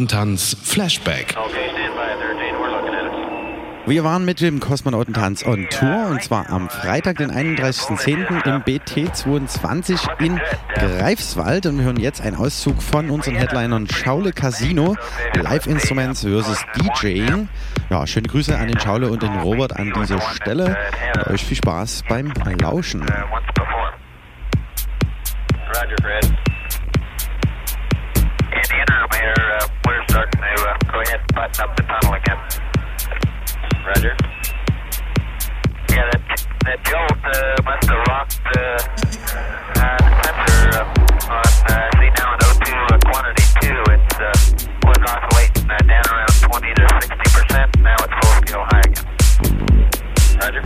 Kosmonautentanz 0.04 0.58
Flashback. 0.64 1.36
Wir 3.86 4.04
waren 4.04 4.26
mit 4.26 4.42
dem 4.42 4.60
Kosmonautentanz 4.60 5.46
on 5.46 5.68
Tour 5.70 6.08
und 6.10 6.22
zwar 6.22 6.50
am 6.50 6.70
Freitag, 6.70 7.18
den 7.18 7.32
31.10. 7.32 8.46
im 8.46 8.62
BT22 8.64 10.22
in 10.22 10.42
Greifswald 10.76 11.66
und 11.68 11.78
wir 11.78 11.86
hören 11.86 12.00
jetzt 12.00 12.22
einen 12.22 12.36
Auszug 12.36 12.82
von 12.82 13.10
unseren 13.10 13.36
Headlinern 13.36 13.88
Schaule 13.90 14.34
Casino, 14.34 14.96
Live 15.36 15.68
Instruments 15.68 16.22
versus 16.22 16.58
DJing. 16.76 17.48
Ja, 17.90 18.06
schöne 18.06 18.28
Grüße 18.28 18.58
an 18.58 18.68
den 18.68 18.80
Schaule 18.80 19.10
und 19.10 19.22
den 19.22 19.40
Robert 19.40 19.74
an 19.78 19.94
dieser 19.98 20.20
Stelle 20.20 20.78
und 21.16 21.28
euch 21.28 21.46
viel 21.46 21.58
Spaß 21.58 22.04
beim 22.10 22.34
Lauschen. 22.60 23.06
ahead 31.04 31.20
and 31.20 31.34
button 31.36 31.64
up 31.64 31.76
the 31.76 31.84
tunnel 31.84 32.14
again. 32.16 32.40
Roger. 33.86 34.16
Yeah, 35.92 36.10
that, 36.10 36.22
that 36.66 36.80
jolt 36.88 37.20
uh, 37.24 37.62
must 37.64 37.86
have 37.92 38.04
rocked 38.08 38.40
uh, 38.46 38.62
uh, 39.80 39.98
the 40.00 40.12
sensor 40.24 40.64
uh, 40.74 40.88
on, 41.30 41.44
uh, 41.70 41.90
see 42.00 42.10
now 42.18 42.34
at 42.34 42.40
O2 42.42 42.68
uh, 42.72 43.00
quantity 43.12 43.46
2. 43.62 43.68
It 43.94 44.08
uh, 44.18 44.32
was 44.88 45.00
oscillating 45.04 45.68
uh, 45.70 45.78
down 45.84 46.06
around 46.10 46.36
20 46.42 46.74
to 46.74 46.84
60%. 46.88 47.84
Now 47.84 47.96
it's 48.00 48.16
full 48.22 48.36
scale 48.42 48.66
high 48.72 48.88
again. 48.88 49.08
Roger. 50.40 50.64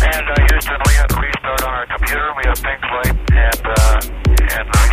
And 0.00 0.24
uh, 0.24 0.46
Houston, 0.50 0.80
we 0.86 0.94
have 0.94 1.08
to 1.08 1.20
restart 1.20 1.62
on 1.62 1.72
our 1.74 1.86
computer. 1.86 2.32
We 2.36 2.42
have 2.48 2.58
things 2.58 2.80
light 2.80 3.16
and, 3.30 3.62
uh, 3.66 4.00
and 4.56 4.68
uh, 4.68 4.89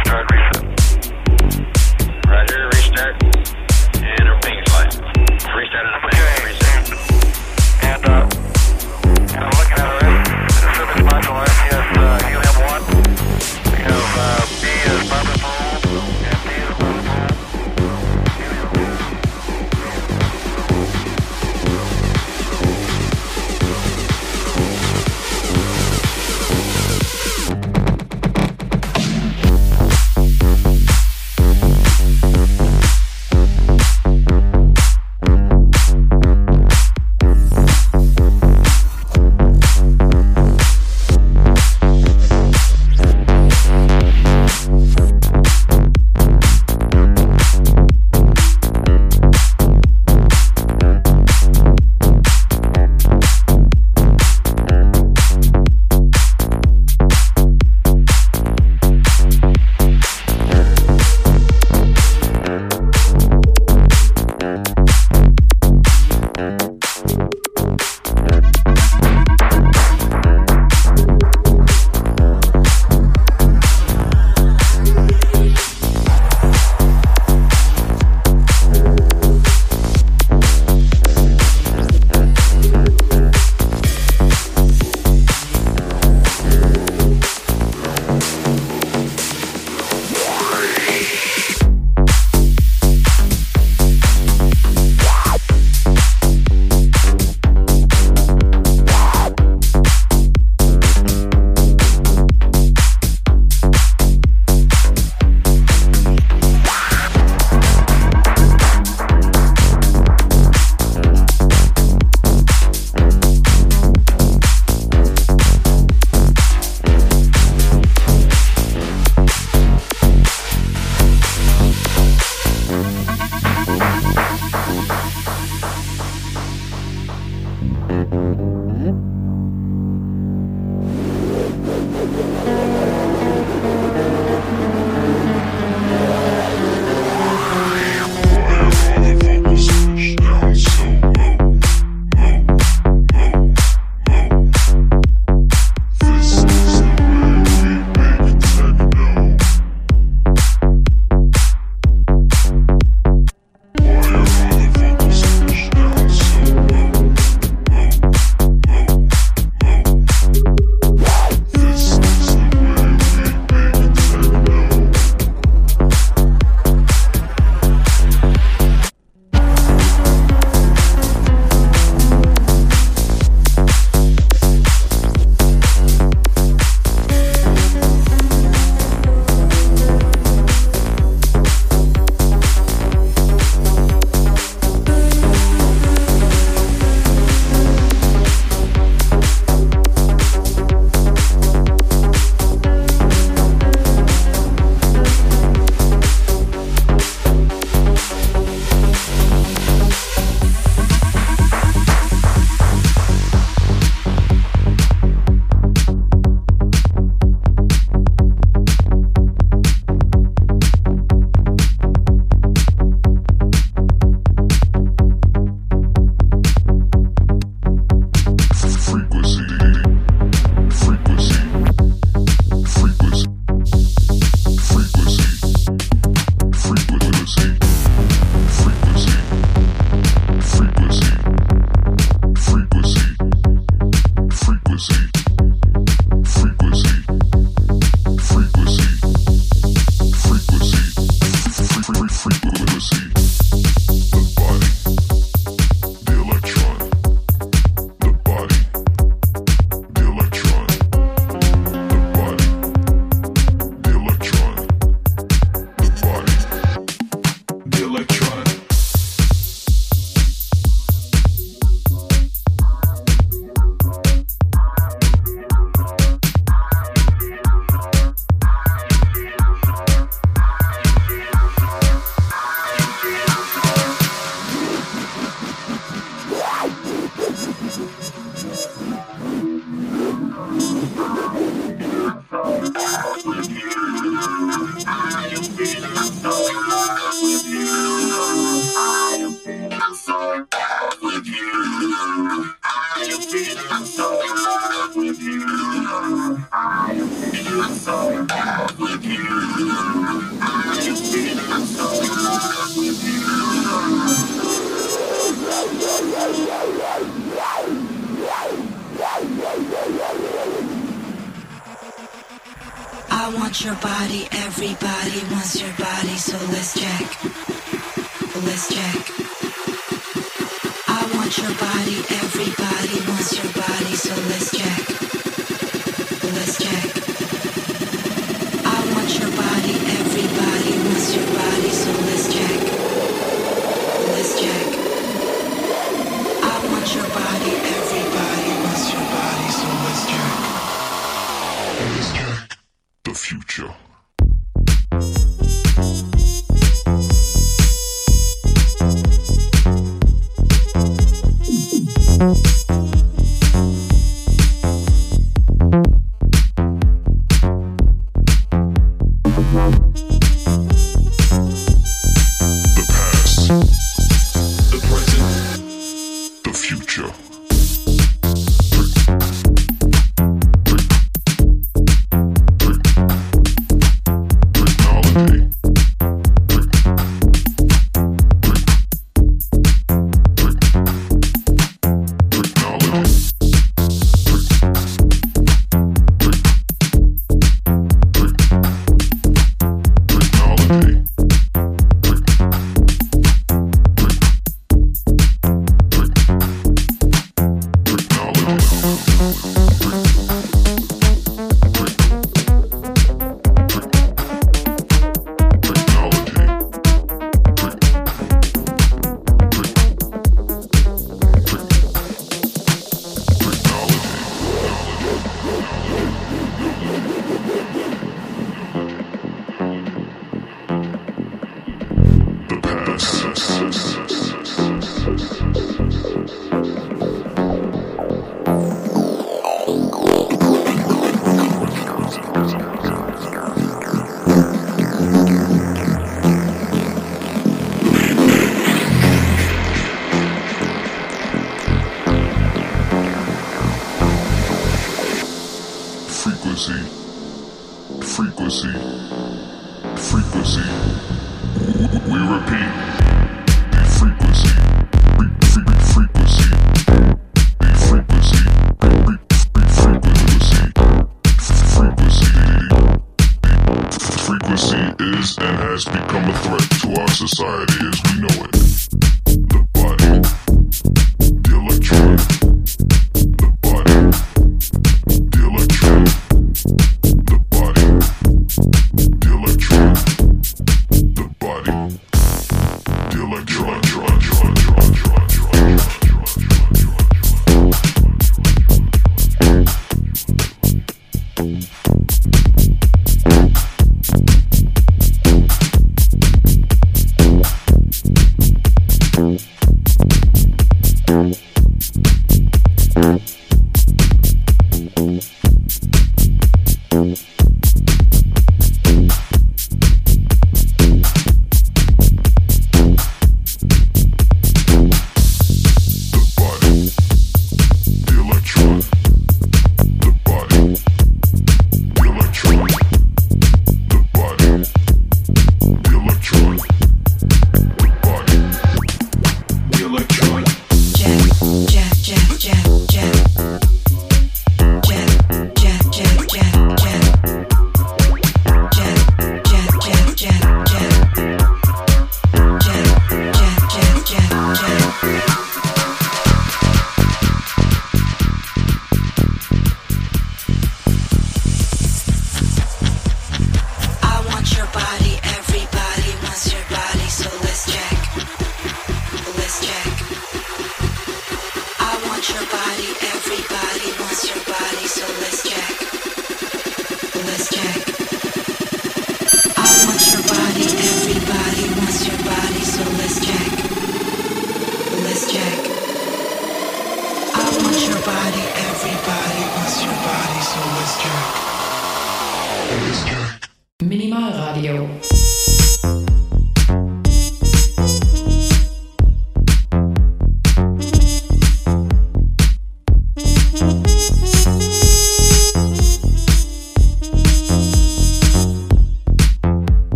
Notícias. 423.59 424.06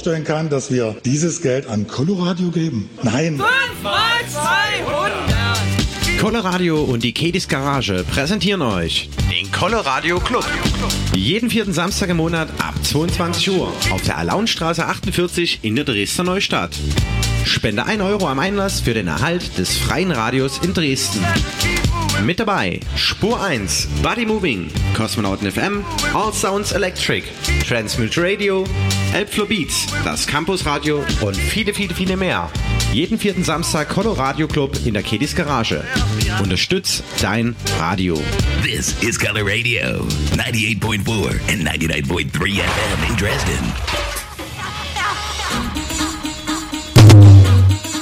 Vorstellen 0.00 0.24
kann, 0.24 0.48
dass 0.48 0.70
wir 0.70 0.96
dieses 1.04 1.42
Geld 1.42 1.66
an 1.66 1.86
Coloradio 1.86 2.50
geben. 2.50 2.88
Nein. 3.02 3.36
5 3.36 3.82
mal 3.82 3.92
200. 4.26 6.18
Coloradio 6.18 6.82
und 6.84 7.02
die 7.02 7.12
Kedis 7.12 7.46
Garage 7.48 8.02
präsentieren 8.10 8.62
euch 8.62 9.10
den 9.30 9.52
Coloradio 9.52 10.18
Club. 10.20 10.46
Jeden 11.14 11.50
vierten 11.50 11.74
Samstag 11.74 12.08
im 12.08 12.16
Monat 12.16 12.48
ab 12.62 12.74
22 12.82 13.50
Uhr 13.50 13.70
auf 13.90 14.02
der 14.06 14.16
Alaunstraße 14.16 14.86
48 14.86 15.58
in 15.62 15.76
der 15.76 15.84
Dresdner 15.84 16.24
Neustadt. 16.24 16.74
Spende 17.44 17.84
1 17.84 18.02
Euro 18.02 18.26
am 18.26 18.38
Einlass 18.38 18.80
für 18.80 18.94
den 18.94 19.06
Erhalt 19.06 19.58
des 19.58 19.76
freien 19.76 20.12
Radios 20.12 20.60
in 20.62 20.72
Dresden. 20.72 21.22
Mit 22.24 22.38
dabei 22.38 22.80
Spur 22.96 23.42
1, 23.42 23.88
Body 24.02 24.26
Moving, 24.26 24.70
Kosmonauten 24.94 25.50
FM, 25.50 25.84
All 26.12 26.32
Sounds 26.32 26.72
Electric, 26.72 27.24
Transmute 27.66 28.20
Radio, 28.20 28.64
Elbflow 29.14 29.46
Beats, 29.46 29.86
das 30.04 30.26
Campus 30.26 30.66
Radio 30.66 31.04
und 31.20 31.36
viele, 31.36 31.74
viele, 31.74 31.94
viele 31.94 32.16
mehr. 32.16 32.50
Jeden 32.92 33.18
vierten 33.18 33.44
Samstag 33.44 33.88
Coloradio 33.88 34.48
Club 34.48 34.76
in 34.84 34.94
der 34.94 35.02
Kedis 35.02 35.34
Garage. 35.36 35.84
Unterstütz 36.42 37.02
dein 37.20 37.54
Radio. 37.78 38.20
This 38.62 38.94
is 39.02 39.18
Color 39.18 39.44
Radio, 39.46 40.06
98.4 40.36 41.40
and 41.48 41.68
99.3 41.68 42.60
FM 42.60 43.10
in 43.10 43.16
Dresden. 43.16 43.99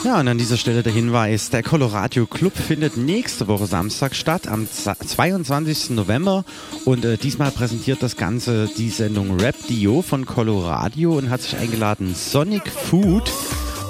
Ja, 0.09 0.21
und 0.21 0.29
an 0.29 0.39
dieser 0.39 0.57
Stelle 0.57 0.83
der 0.83 0.95
Hinweis, 0.95 1.51
der 1.51 1.63
Coloradio 1.63 2.25
Club 2.25 2.57
findet 2.57 2.97
nächste 2.97 3.47
Woche 3.47 3.67
Samstag 3.67 4.15
statt, 4.15 4.49
am 4.49 4.67
22. 4.67 5.91
November. 5.91 6.47
Und 6.87 7.05
äh, 7.05 7.19
diesmal 7.19 7.51
präsentiert 7.51 8.03
das 8.03 8.17
Ganze 8.17 8.71
die 8.79 8.89
Sendung 8.89 9.39
Rap 9.39 9.55
Dio 9.69 10.01
von 10.01 10.25
Coloradio 10.25 11.19
und 11.19 11.29
hat 11.29 11.43
sich 11.43 11.59
eingeladen 11.59 12.15
Sonic 12.15 12.71
Food. 12.71 13.31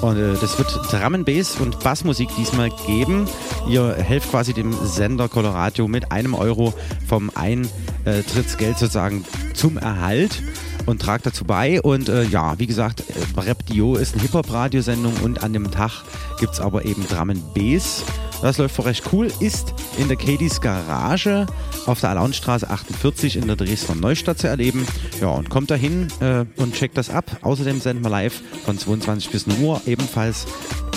Und 0.01 0.17
äh, 0.17 0.33
das 0.41 0.57
wird 0.57 0.67
Drum 0.91 1.15
and 1.15 1.25
Bass 1.25 1.55
und 1.55 1.79
Bassmusik 1.79 2.27
diesmal 2.37 2.69
geben. 2.85 3.25
Ihr 3.69 3.95
helft 3.95 4.29
quasi 4.29 4.51
dem 4.51 4.73
Sender 4.73 5.29
Coloradio 5.29 5.87
mit 5.87 6.11
einem 6.11 6.33
Euro 6.33 6.73
vom 7.07 7.31
Eintrittsgeld 7.33 8.77
sozusagen 8.77 9.23
zum 9.53 9.77
Erhalt 9.77 10.43
und 10.89 11.01
tragt 11.01 11.25
dazu 11.25 11.45
bei. 11.45 11.81
Und 11.81 12.09
äh, 12.09 12.23
ja, 12.23 12.57
wie 12.57 12.67
gesagt, 12.67 13.03
äh, 13.09 13.39
Rap 13.39 13.65
Dio 13.67 13.95
ist 13.95 14.13
eine 14.13 14.23
Hip-Hop-Radiosendung 14.23 15.13
und 15.23 15.43
an 15.43 15.53
dem 15.53 15.69
Tag 15.71 16.03
gibt 16.39 16.53
es 16.53 16.59
aber 16.59 16.85
eben 16.85 17.05
Drum 17.07 17.31
Bass. 17.53 18.03
Das 18.41 18.57
läuft 18.57 18.75
vor 18.75 18.85
recht 18.85 19.03
cool, 19.11 19.29
ist 19.41 19.73
in 19.97 20.07
der 20.07 20.15
Katie's 20.15 20.61
Garage 20.61 21.45
auf 21.85 21.99
der 21.99 22.11
Alaunstraße 22.11 22.69
48 22.69 23.35
in 23.35 23.47
der 23.47 23.57
Dresdner 23.57 23.95
Neustadt 23.95 24.39
zu 24.39 24.47
erleben. 24.47 24.87
Ja, 25.19 25.27
und 25.27 25.49
kommt 25.49 25.69
dahin 25.69 26.07
äh, 26.21 26.45
und 26.55 26.73
checkt 26.73 26.97
das 26.97 27.09
ab. 27.09 27.37
Außerdem 27.41 27.81
senden 27.81 28.03
wir 28.03 28.09
live 28.09 28.41
von 28.65 28.77
22 28.77 29.29
bis 29.29 29.45
0 29.45 29.57
Uhr, 29.59 29.81
ebenfalls 29.85 30.47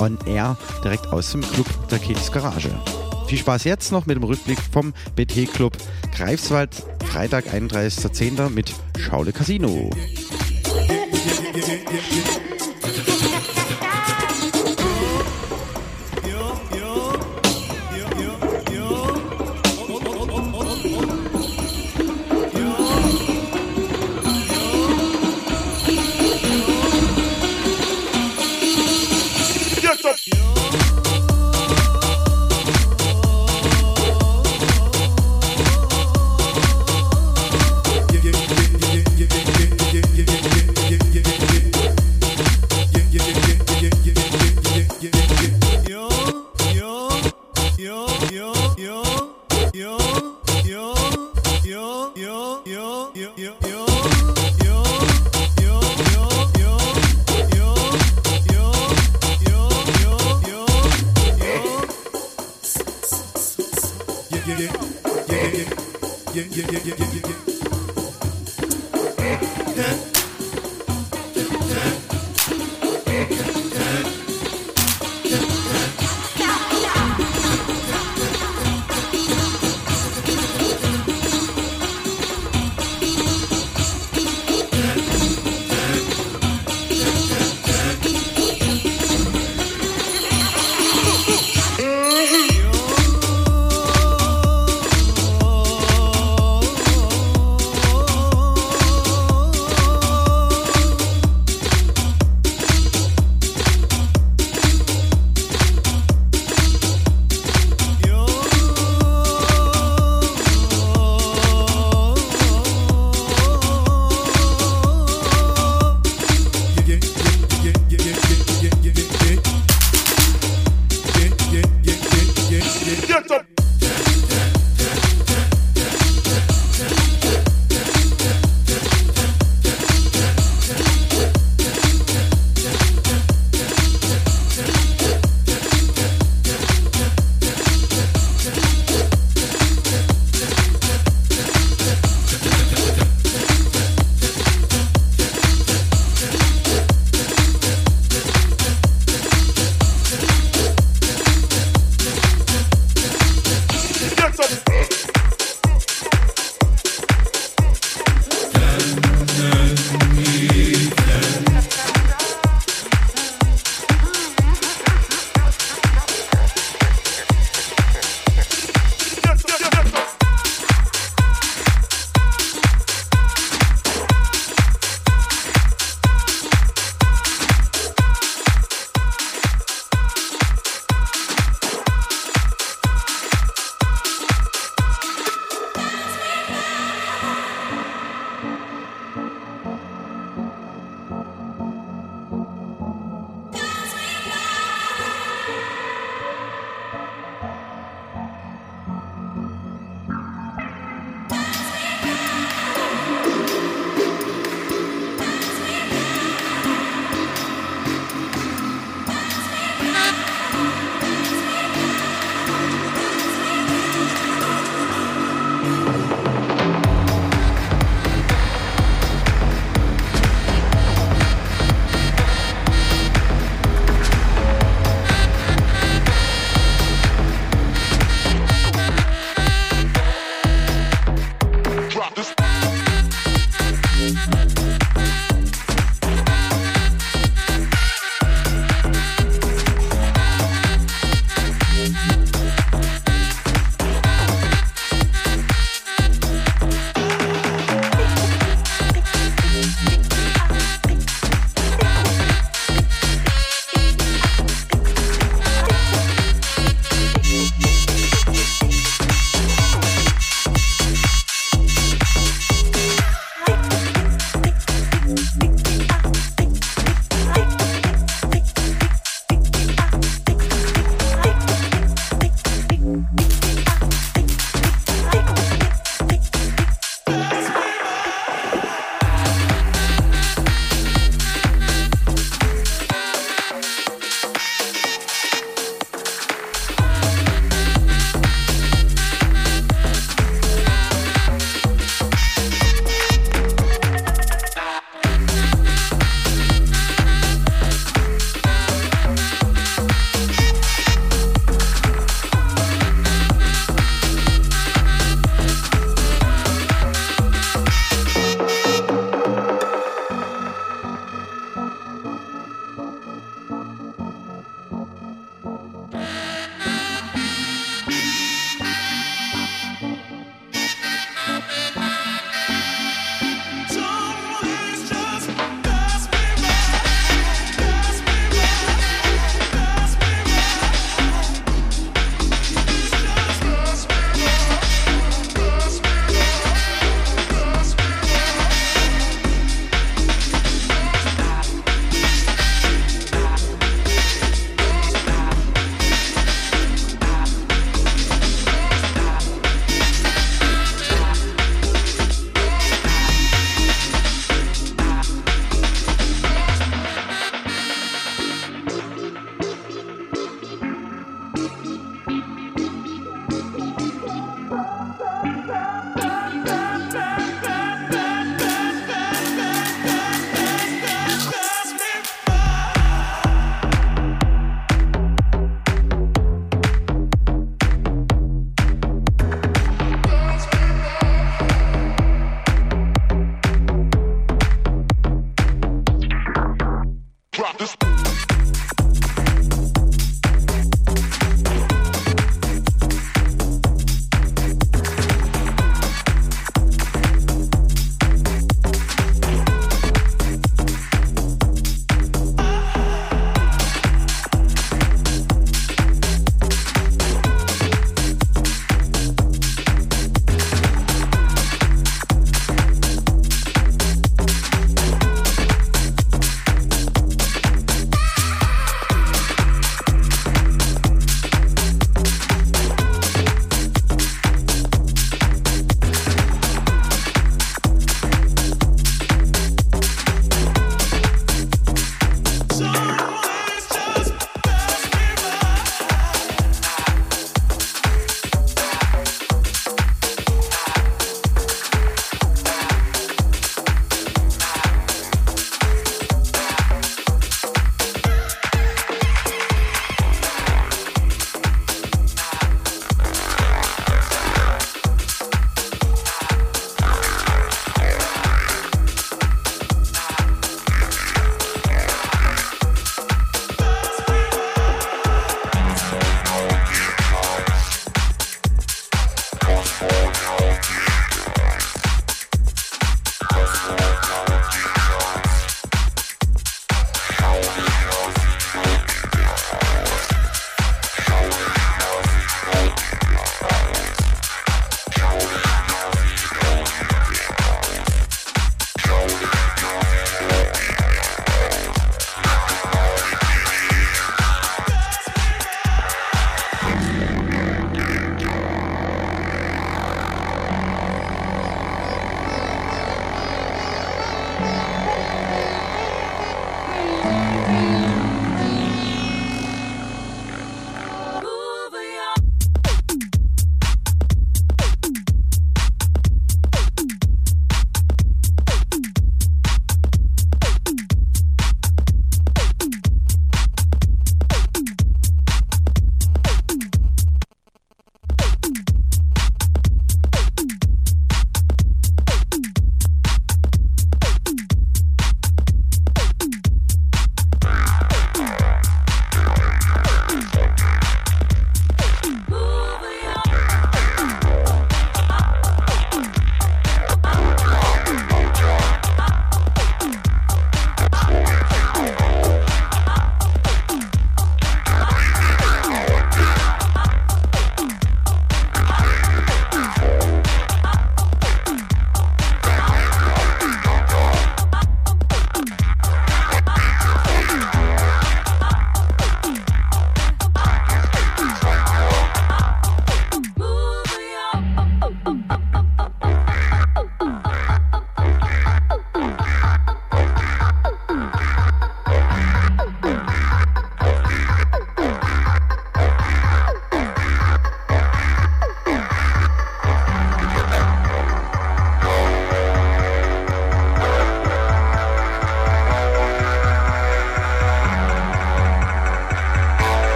on 0.00 0.18
air, 0.26 0.56
direkt 0.84 1.06
aus 1.08 1.32
dem 1.32 1.40
Club 1.40 1.66
der 1.88 1.98
Katie's 1.98 2.30
Garage. 2.30 2.70
Viel 3.30 3.38
Spaß 3.38 3.62
jetzt 3.62 3.92
noch 3.92 4.06
mit 4.06 4.16
dem 4.16 4.24
Rückblick 4.24 4.58
vom 4.58 4.92
BT 5.14 5.46
Club 5.54 5.76
Greifswald, 6.16 6.70
Freitag, 7.06 7.46
31.10. 7.46 8.50
mit 8.50 8.74
Schaule 8.98 9.32
Casino. 9.32 9.88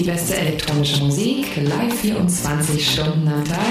Die 0.00 0.06
beste 0.06 0.34
elektronische 0.34 1.04
Musik, 1.04 1.56
live 1.56 1.94
24 2.00 2.92
Stunden 2.92 3.28
am 3.28 3.44
Tag 3.44 3.69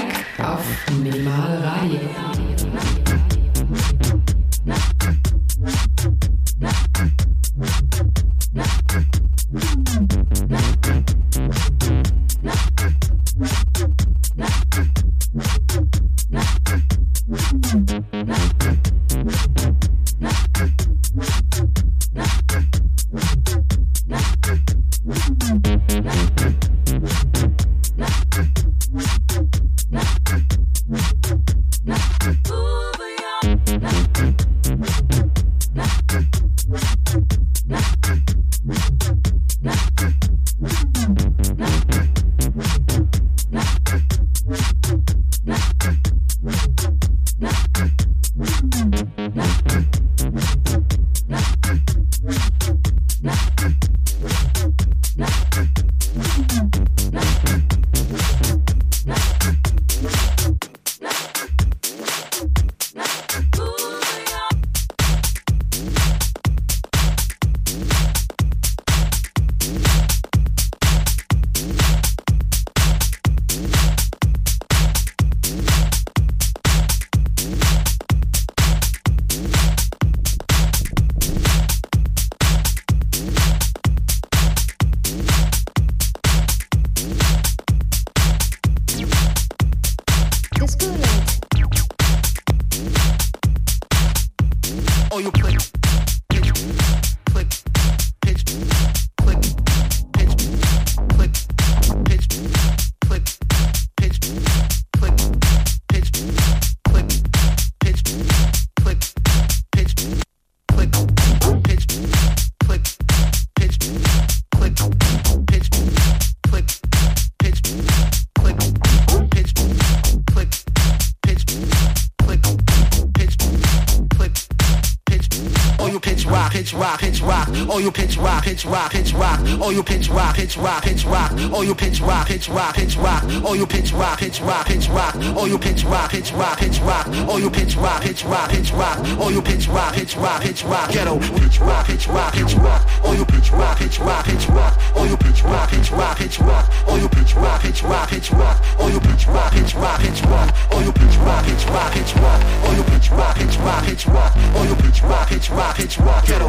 pitch 130.50 130.58
rock, 130.58 130.82
pitch 130.82 131.04
rock. 131.04 131.30
Oh, 131.52 131.62
you 131.62 131.76
pitch 131.76 132.00
rock, 132.00 132.26
pitch 132.26 132.48
rock, 132.48 132.74
pitch 132.74 132.96
rock. 132.96 133.22
Oh, 133.44 133.54
you 133.54 133.66
pitch 133.66 133.92
rock, 133.92 134.18
pitch 134.18 134.40
rock, 134.40 134.66
pitch 134.66 134.88
rock. 134.88 135.14
Oh, 135.36 135.46
you 135.46 135.56
pitch 135.56 135.84
rock, 135.84 136.10
pitch 136.10 136.32
rock, 136.32 136.58
pitch 136.58 136.80
rock. 136.80 137.06
Oh, 137.28 137.38
you 137.38 137.50
pitch 137.50 137.76
rock, 137.76 138.02
pitch 138.02 138.24
rock, 138.24 138.50
pitch 138.50 138.72
rock. 138.72 138.98
Oh, 139.20 139.28
you 139.28 139.42
pitch 139.42 139.68
rock, 139.68 139.94
pitch 139.94 140.16
rock, 140.16 140.42
pitch 140.42 140.64
rock. 140.64 140.90
Ghetto, 140.90 141.20
pitch 141.20 141.60
rock, 141.60 141.86
pitch 141.86 142.08
rock, 142.08 142.32
pitch 142.34 142.54
rock. 142.54 142.82
Oh, 143.04 143.12
you 143.12 143.24
pitch 143.24 143.52
rock, 143.52 143.78
pitch 143.78 144.00
rock, 144.00 144.24
pitch 144.24 144.48
rock. 144.48 144.74
Oh, 144.96 145.04
you 145.04 145.16
pitch 145.16 145.42
rock, 145.44 145.68
pitch 145.70 145.92
rock, 145.92 146.16
pitch 146.18 146.38
rock. 146.40 146.70
Oh, 146.88 146.96
you 146.96 147.08
pitch 147.08 147.36
rock, 147.36 147.60
pitch 147.62 147.82
rock, 147.84 148.08
pitch 148.08 148.30
rock. 148.32 148.60
Oh, 148.80 148.88
you 148.88 148.98
pitch 148.98 149.26
rock, 149.28 149.52
pitch 149.52 149.74
rock, 149.76 150.00
pitch 150.00 150.24
rock. 150.26 150.50
Oh, 150.72 150.80
you 150.80 150.92
pitch 150.92 151.16
rock, 151.18 151.44
pitch 151.46 151.64
rock, 151.66 151.92
pitch 151.92 152.16
rock. 152.16 152.42
Oh, 152.66 152.74
you 152.74 152.82
pitch 152.82 153.10
rock, 153.10 153.36
pitch 153.36 153.56
rock, 153.58 153.84
pitch 153.86 154.06
rock. 154.06 154.32
Oh, 154.56 154.64
you 154.64 154.74
pitch 154.74 155.02
rock, 155.02 155.28
pitch 155.28 155.50
rock, 155.50 155.76
pitch 155.76 155.98
rock. 155.98 156.26
Ghetto, 156.26 156.48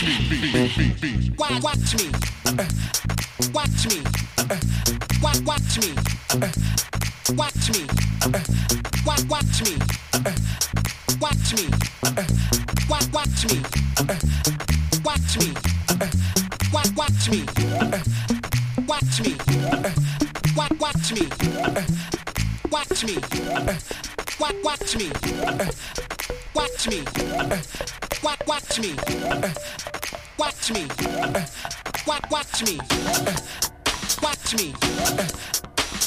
Watch 0.00 0.08
me, 0.08 0.96
watch 1.62 1.94
me, 1.94 2.08
watch 3.52 3.84
me, 3.86 4.00
watch 5.20 5.44
me, 5.44 5.44
watch 5.44 5.76
me, 5.76 5.92
watch 7.36 7.68
me, 7.68 7.84
watch 9.04 9.60
me, 9.60 9.76
watch 11.20 11.52
me, 11.52 11.68
watch 12.80 13.44
me, 13.44 13.44
watch 13.44 13.44
me, 13.44 13.60
watch 16.72 17.28
me, 17.30 17.30
watch 17.30 17.30
me, 17.30 17.44
watch 22.70 23.04
me, 23.04 23.18
watch 24.40 24.60
watch 24.64 24.96
me, 24.96 25.10
watch 26.54 26.88
me, 26.88 28.09
Watch, 28.22 28.40
watch 28.46 28.78
me. 28.80 28.94
Watch 30.38 30.72
me. 30.72 30.86
Watch, 32.06 32.30
watch 32.30 32.62
me. 32.64 32.78
Watch 34.22 34.54
me. 34.56 34.74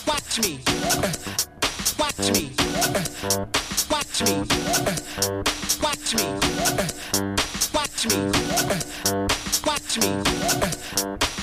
Watch 0.06 0.40
me. 0.40 0.60
Watch 1.98 2.32
me. 2.32 2.52
Watch 3.90 4.24
me. 4.24 4.36
Watch 5.82 6.14
me. 6.16 6.26
Watch 7.74 8.06
me. 8.06 8.18
Watch 9.66 9.98
me. 9.98 11.43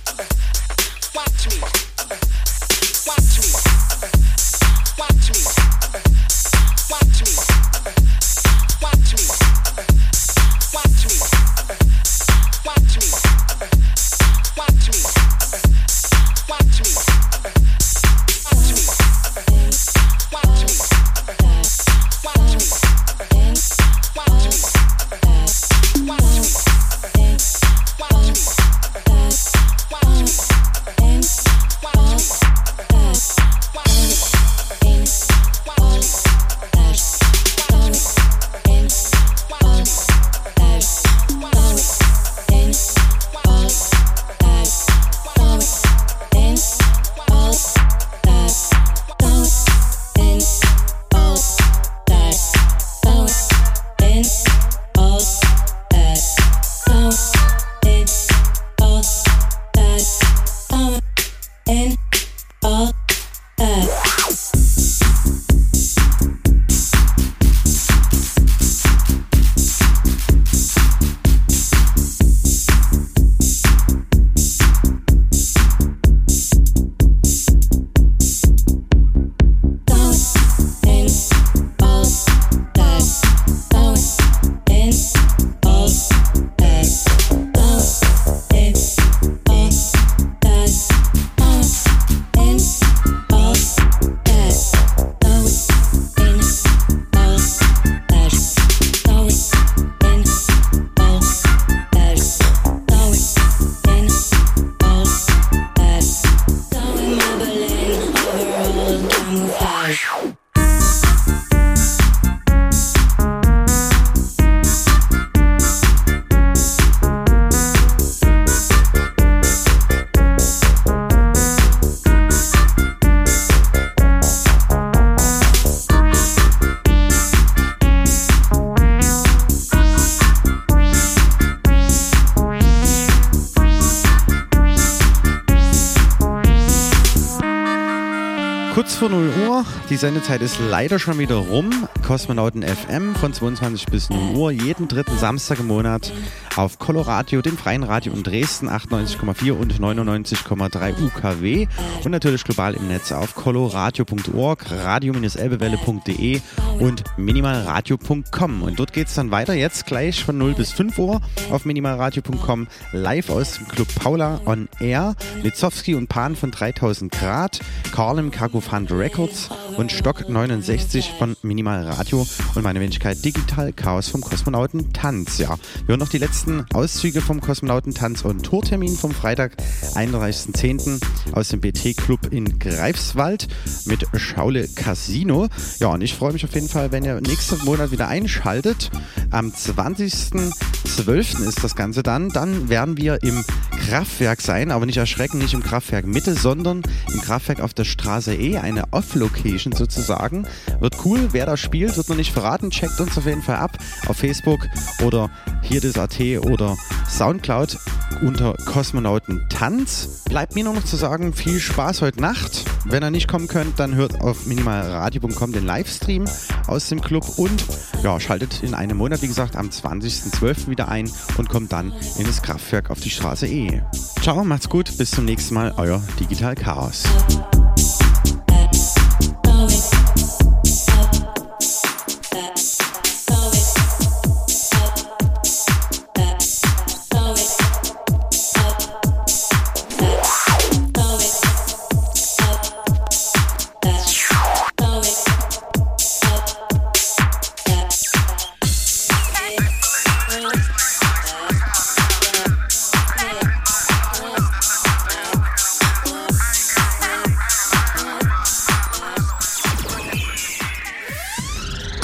die 139.90 139.96
Sendezeit 139.96 140.42
ist 140.42 140.60
leider 140.60 141.00
schon 141.00 141.18
wieder 141.18 141.36
rum. 141.36 141.88
Kosmonauten 142.06 142.64
FM 142.64 143.16
von 143.16 143.34
22 143.34 143.86
bis 143.86 144.10
0 144.10 144.36
Uhr, 144.36 144.52
jeden 144.52 144.88
dritten 144.88 145.18
Samstag 145.18 145.60
im 145.60 145.68
Monat 145.68 146.12
auf 146.56 146.78
Coloradio, 146.80 147.42
dem 147.42 147.58
freien 147.58 147.84
Radio 147.84 148.12
in 148.14 148.24
Dresden, 148.24 148.70
98,4 148.70 149.52
und 149.52 149.80
99,3 149.80 150.94
UKW 151.02 151.68
und 152.04 152.12
natürlich 152.12 152.44
global 152.44 152.74
im 152.74 152.88
Netz 152.88 153.12
auf 153.12 153.36
coloradio.org, 153.36 154.66
radio-elbewelle.de 154.72 156.42
und 156.80 157.04
minimalradio.com. 157.18 158.62
Und 158.62 158.80
dort 158.80 158.94
geht 158.94 159.08
es 159.08 159.16
dann 159.16 159.32
weiter, 159.32 159.54
jetzt 159.54 159.86
gleich 159.86 160.24
von 160.24 160.38
0 160.38 160.54
bis 160.54 160.72
5 160.72 160.98
Uhr 160.99 161.22
auf 161.49 161.66
minimalradio.com, 161.66 162.68
live 162.91 163.30
aus 163.30 163.54
dem 163.56 163.68
Club 163.68 163.88
Paula 163.95 164.41
on 164.45 164.68
Air, 164.80 165.16
Litzowski 165.44 165.95
und 165.95 166.08
Pan 166.08 166.36
von 166.36 166.52
3000 166.52 167.12
Grad, 167.12 167.60
Carlem 167.91 168.32
Kakofant 168.32 168.91
Records 168.91 169.49
und 169.78 169.91
Stock 169.91 170.30
69 170.30 171.14
von 171.18 171.36
Minimal 171.41 171.88
Radio 171.88 172.28
und 172.56 172.64
meine 172.64 172.80
Wenigkeit 172.80 173.24
Digital 173.24 173.74
Chaos 173.74 174.10
vom 174.10 174.22
Kosmonauten 174.22 174.94
Tanz. 174.94 175.38
Ja, 175.38 175.58
wir 175.86 175.90
hören 175.90 175.99
noch 175.99 176.10
die 176.10 176.18
letzten 176.18 176.66
Auszüge 176.74 177.22
vom 177.22 177.41
Kosmonauten 177.41 177.94
Tanz 177.94 178.24
und 178.24 178.44
Tourtermin 178.44 178.95
vom 178.95 179.12
Freitag, 179.12 179.56
31.10. 179.94 181.02
aus 181.34 181.49
dem 181.49 181.62
BT 181.62 181.98
Club 181.98 182.32
in 182.32 182.60
Greifswald 182.60 183.48
mit 183.86 184.06
Schaule 184.16 184.68
Casino. 184.68 185.48
Ja, 185.80 185.90
und 185.90 186.02
ich 186.02 186.14
freue 186.14 186.34
mich 186.34 186.45
auf 186.45 186.54
jeden 186.54 186.66
Fall, 186.68 186.91
wenn 186.91 187.03
ihr 187.03 187.22
nächsten 187.22 187.64
Monat 187.65 187.91
wieder 187.91 188.07
einschaltet. 188.07 188.91
Am 189.31 189.49
20.12. 189.49 191.48
ist 191.48 191.64
das 191.64 191.76
Ganze 191.76 192.03
dann. 192.03 192.30
Dann 192.30 192.69
werden 192.69 192.98
wir 192.98 193.22
im 193.23 193.44
Kraftwerk 193.88 194.41
sein, 194.41 194.72
aber 194.72 194.85
nicht 194.85 194.98
erschrecken, 194.98 195.38
nicht 195.38 195.53
im 195.53 195.64
Kraftwerk 195.64 196.06
Mitte, 196.06 196.34
sondern 196.34 196.84
im 197.14 197.22
Kraftwerk 197.22 197.61
auf 197.61 197.73
der 197.73 197.85
Straße 197.85 198.35
E, 198.35 198.57
eine 198.57 198.84
Off-Location 198.91 199.73
sozusagen. 199.73 200.48
Wird 200.80 200.98
cool, 201.06 201.30
wer 201.31 201.45
da 201.45 201.57
spielt, 201.57 201.98
wird 201.98 202.10
noch 202.10 202.15
nicht 202.15 202.34
verraten. 202.34 202.69
Checkt 202.69 202.99
uns 202.99 203.18
auf 203.18 203.26
jeden 203.26 203.44
Fall 203.44 203.57
ab 203.57 203.77
auf 204.07 204.18
Facebook 204.18 204.68
oder 205.03 205.30
hier 205.61 205.81
das 205.81 205.98
AT 205.98 206.19
oder 206.41 206.77
Soundcloud 207.10 207.77
unter 208.22 208.53
Kosmonauten 208.65 209.45
Tanz. 209.49 210.23
Bleibt 210.26 210.56
mir 210.56 210.64
nur 210.64 210.73
noch 210.73 210.84
zu 210.84 210.95
sagen, 210.95 211.34
viel 211.34 211.60
Spaß 211.60 212.02
heute 212.02 212.22
Nacht. 212.22 212.65
Wenn 212.85 213.03
ihr 213.03 213.11
nicht 213.11 213.27
kommen 213.27 213.48
könnt, 213.48 213.80
dann 213.80 213.95
hört 213.95 214.22
auf 214.22 214.45
minimalradio.com 214.45 215.52
den 215.52 215.65
Livestream 215.65 216.26
aus 216.68 216.90
dem 216.90 217.02
Club 217.02 217.38
und 217.38 217.66
ja, 218.04 218.20
schaltet 218.20 218.64
in 218.64 218.74
einem 218.74 218.98
Monat, 218.98 219.22
wie 219.22 219.28
gesagt, 219.28 219.56
am 219.56 219.70
20.12. 219.70 220.68
wieder 220.68 220.88
ein 220.88 221.10
und 221.38 221.50
kommt 221.50 221.72
dann 221.72 221.94
in 222.18 222.26
das 222.26 222.42
Kraftwerk 222.42 222.90
auf 222.90 223.00
die 223.00 223.10
Straße 223.10 223.48
E. 223.48 223.82
Ciao, 224.22 224.44
macht's 224.44 224.70
gut, 224.70 224.98
bis 224.98 225.12
zum 225.12 225.26
nächsten 225.26 225.54
Mal, 225.54 225.74
euer 225.78 226.02
Digital 226.20 226.56
Chaos. 226.56 227.04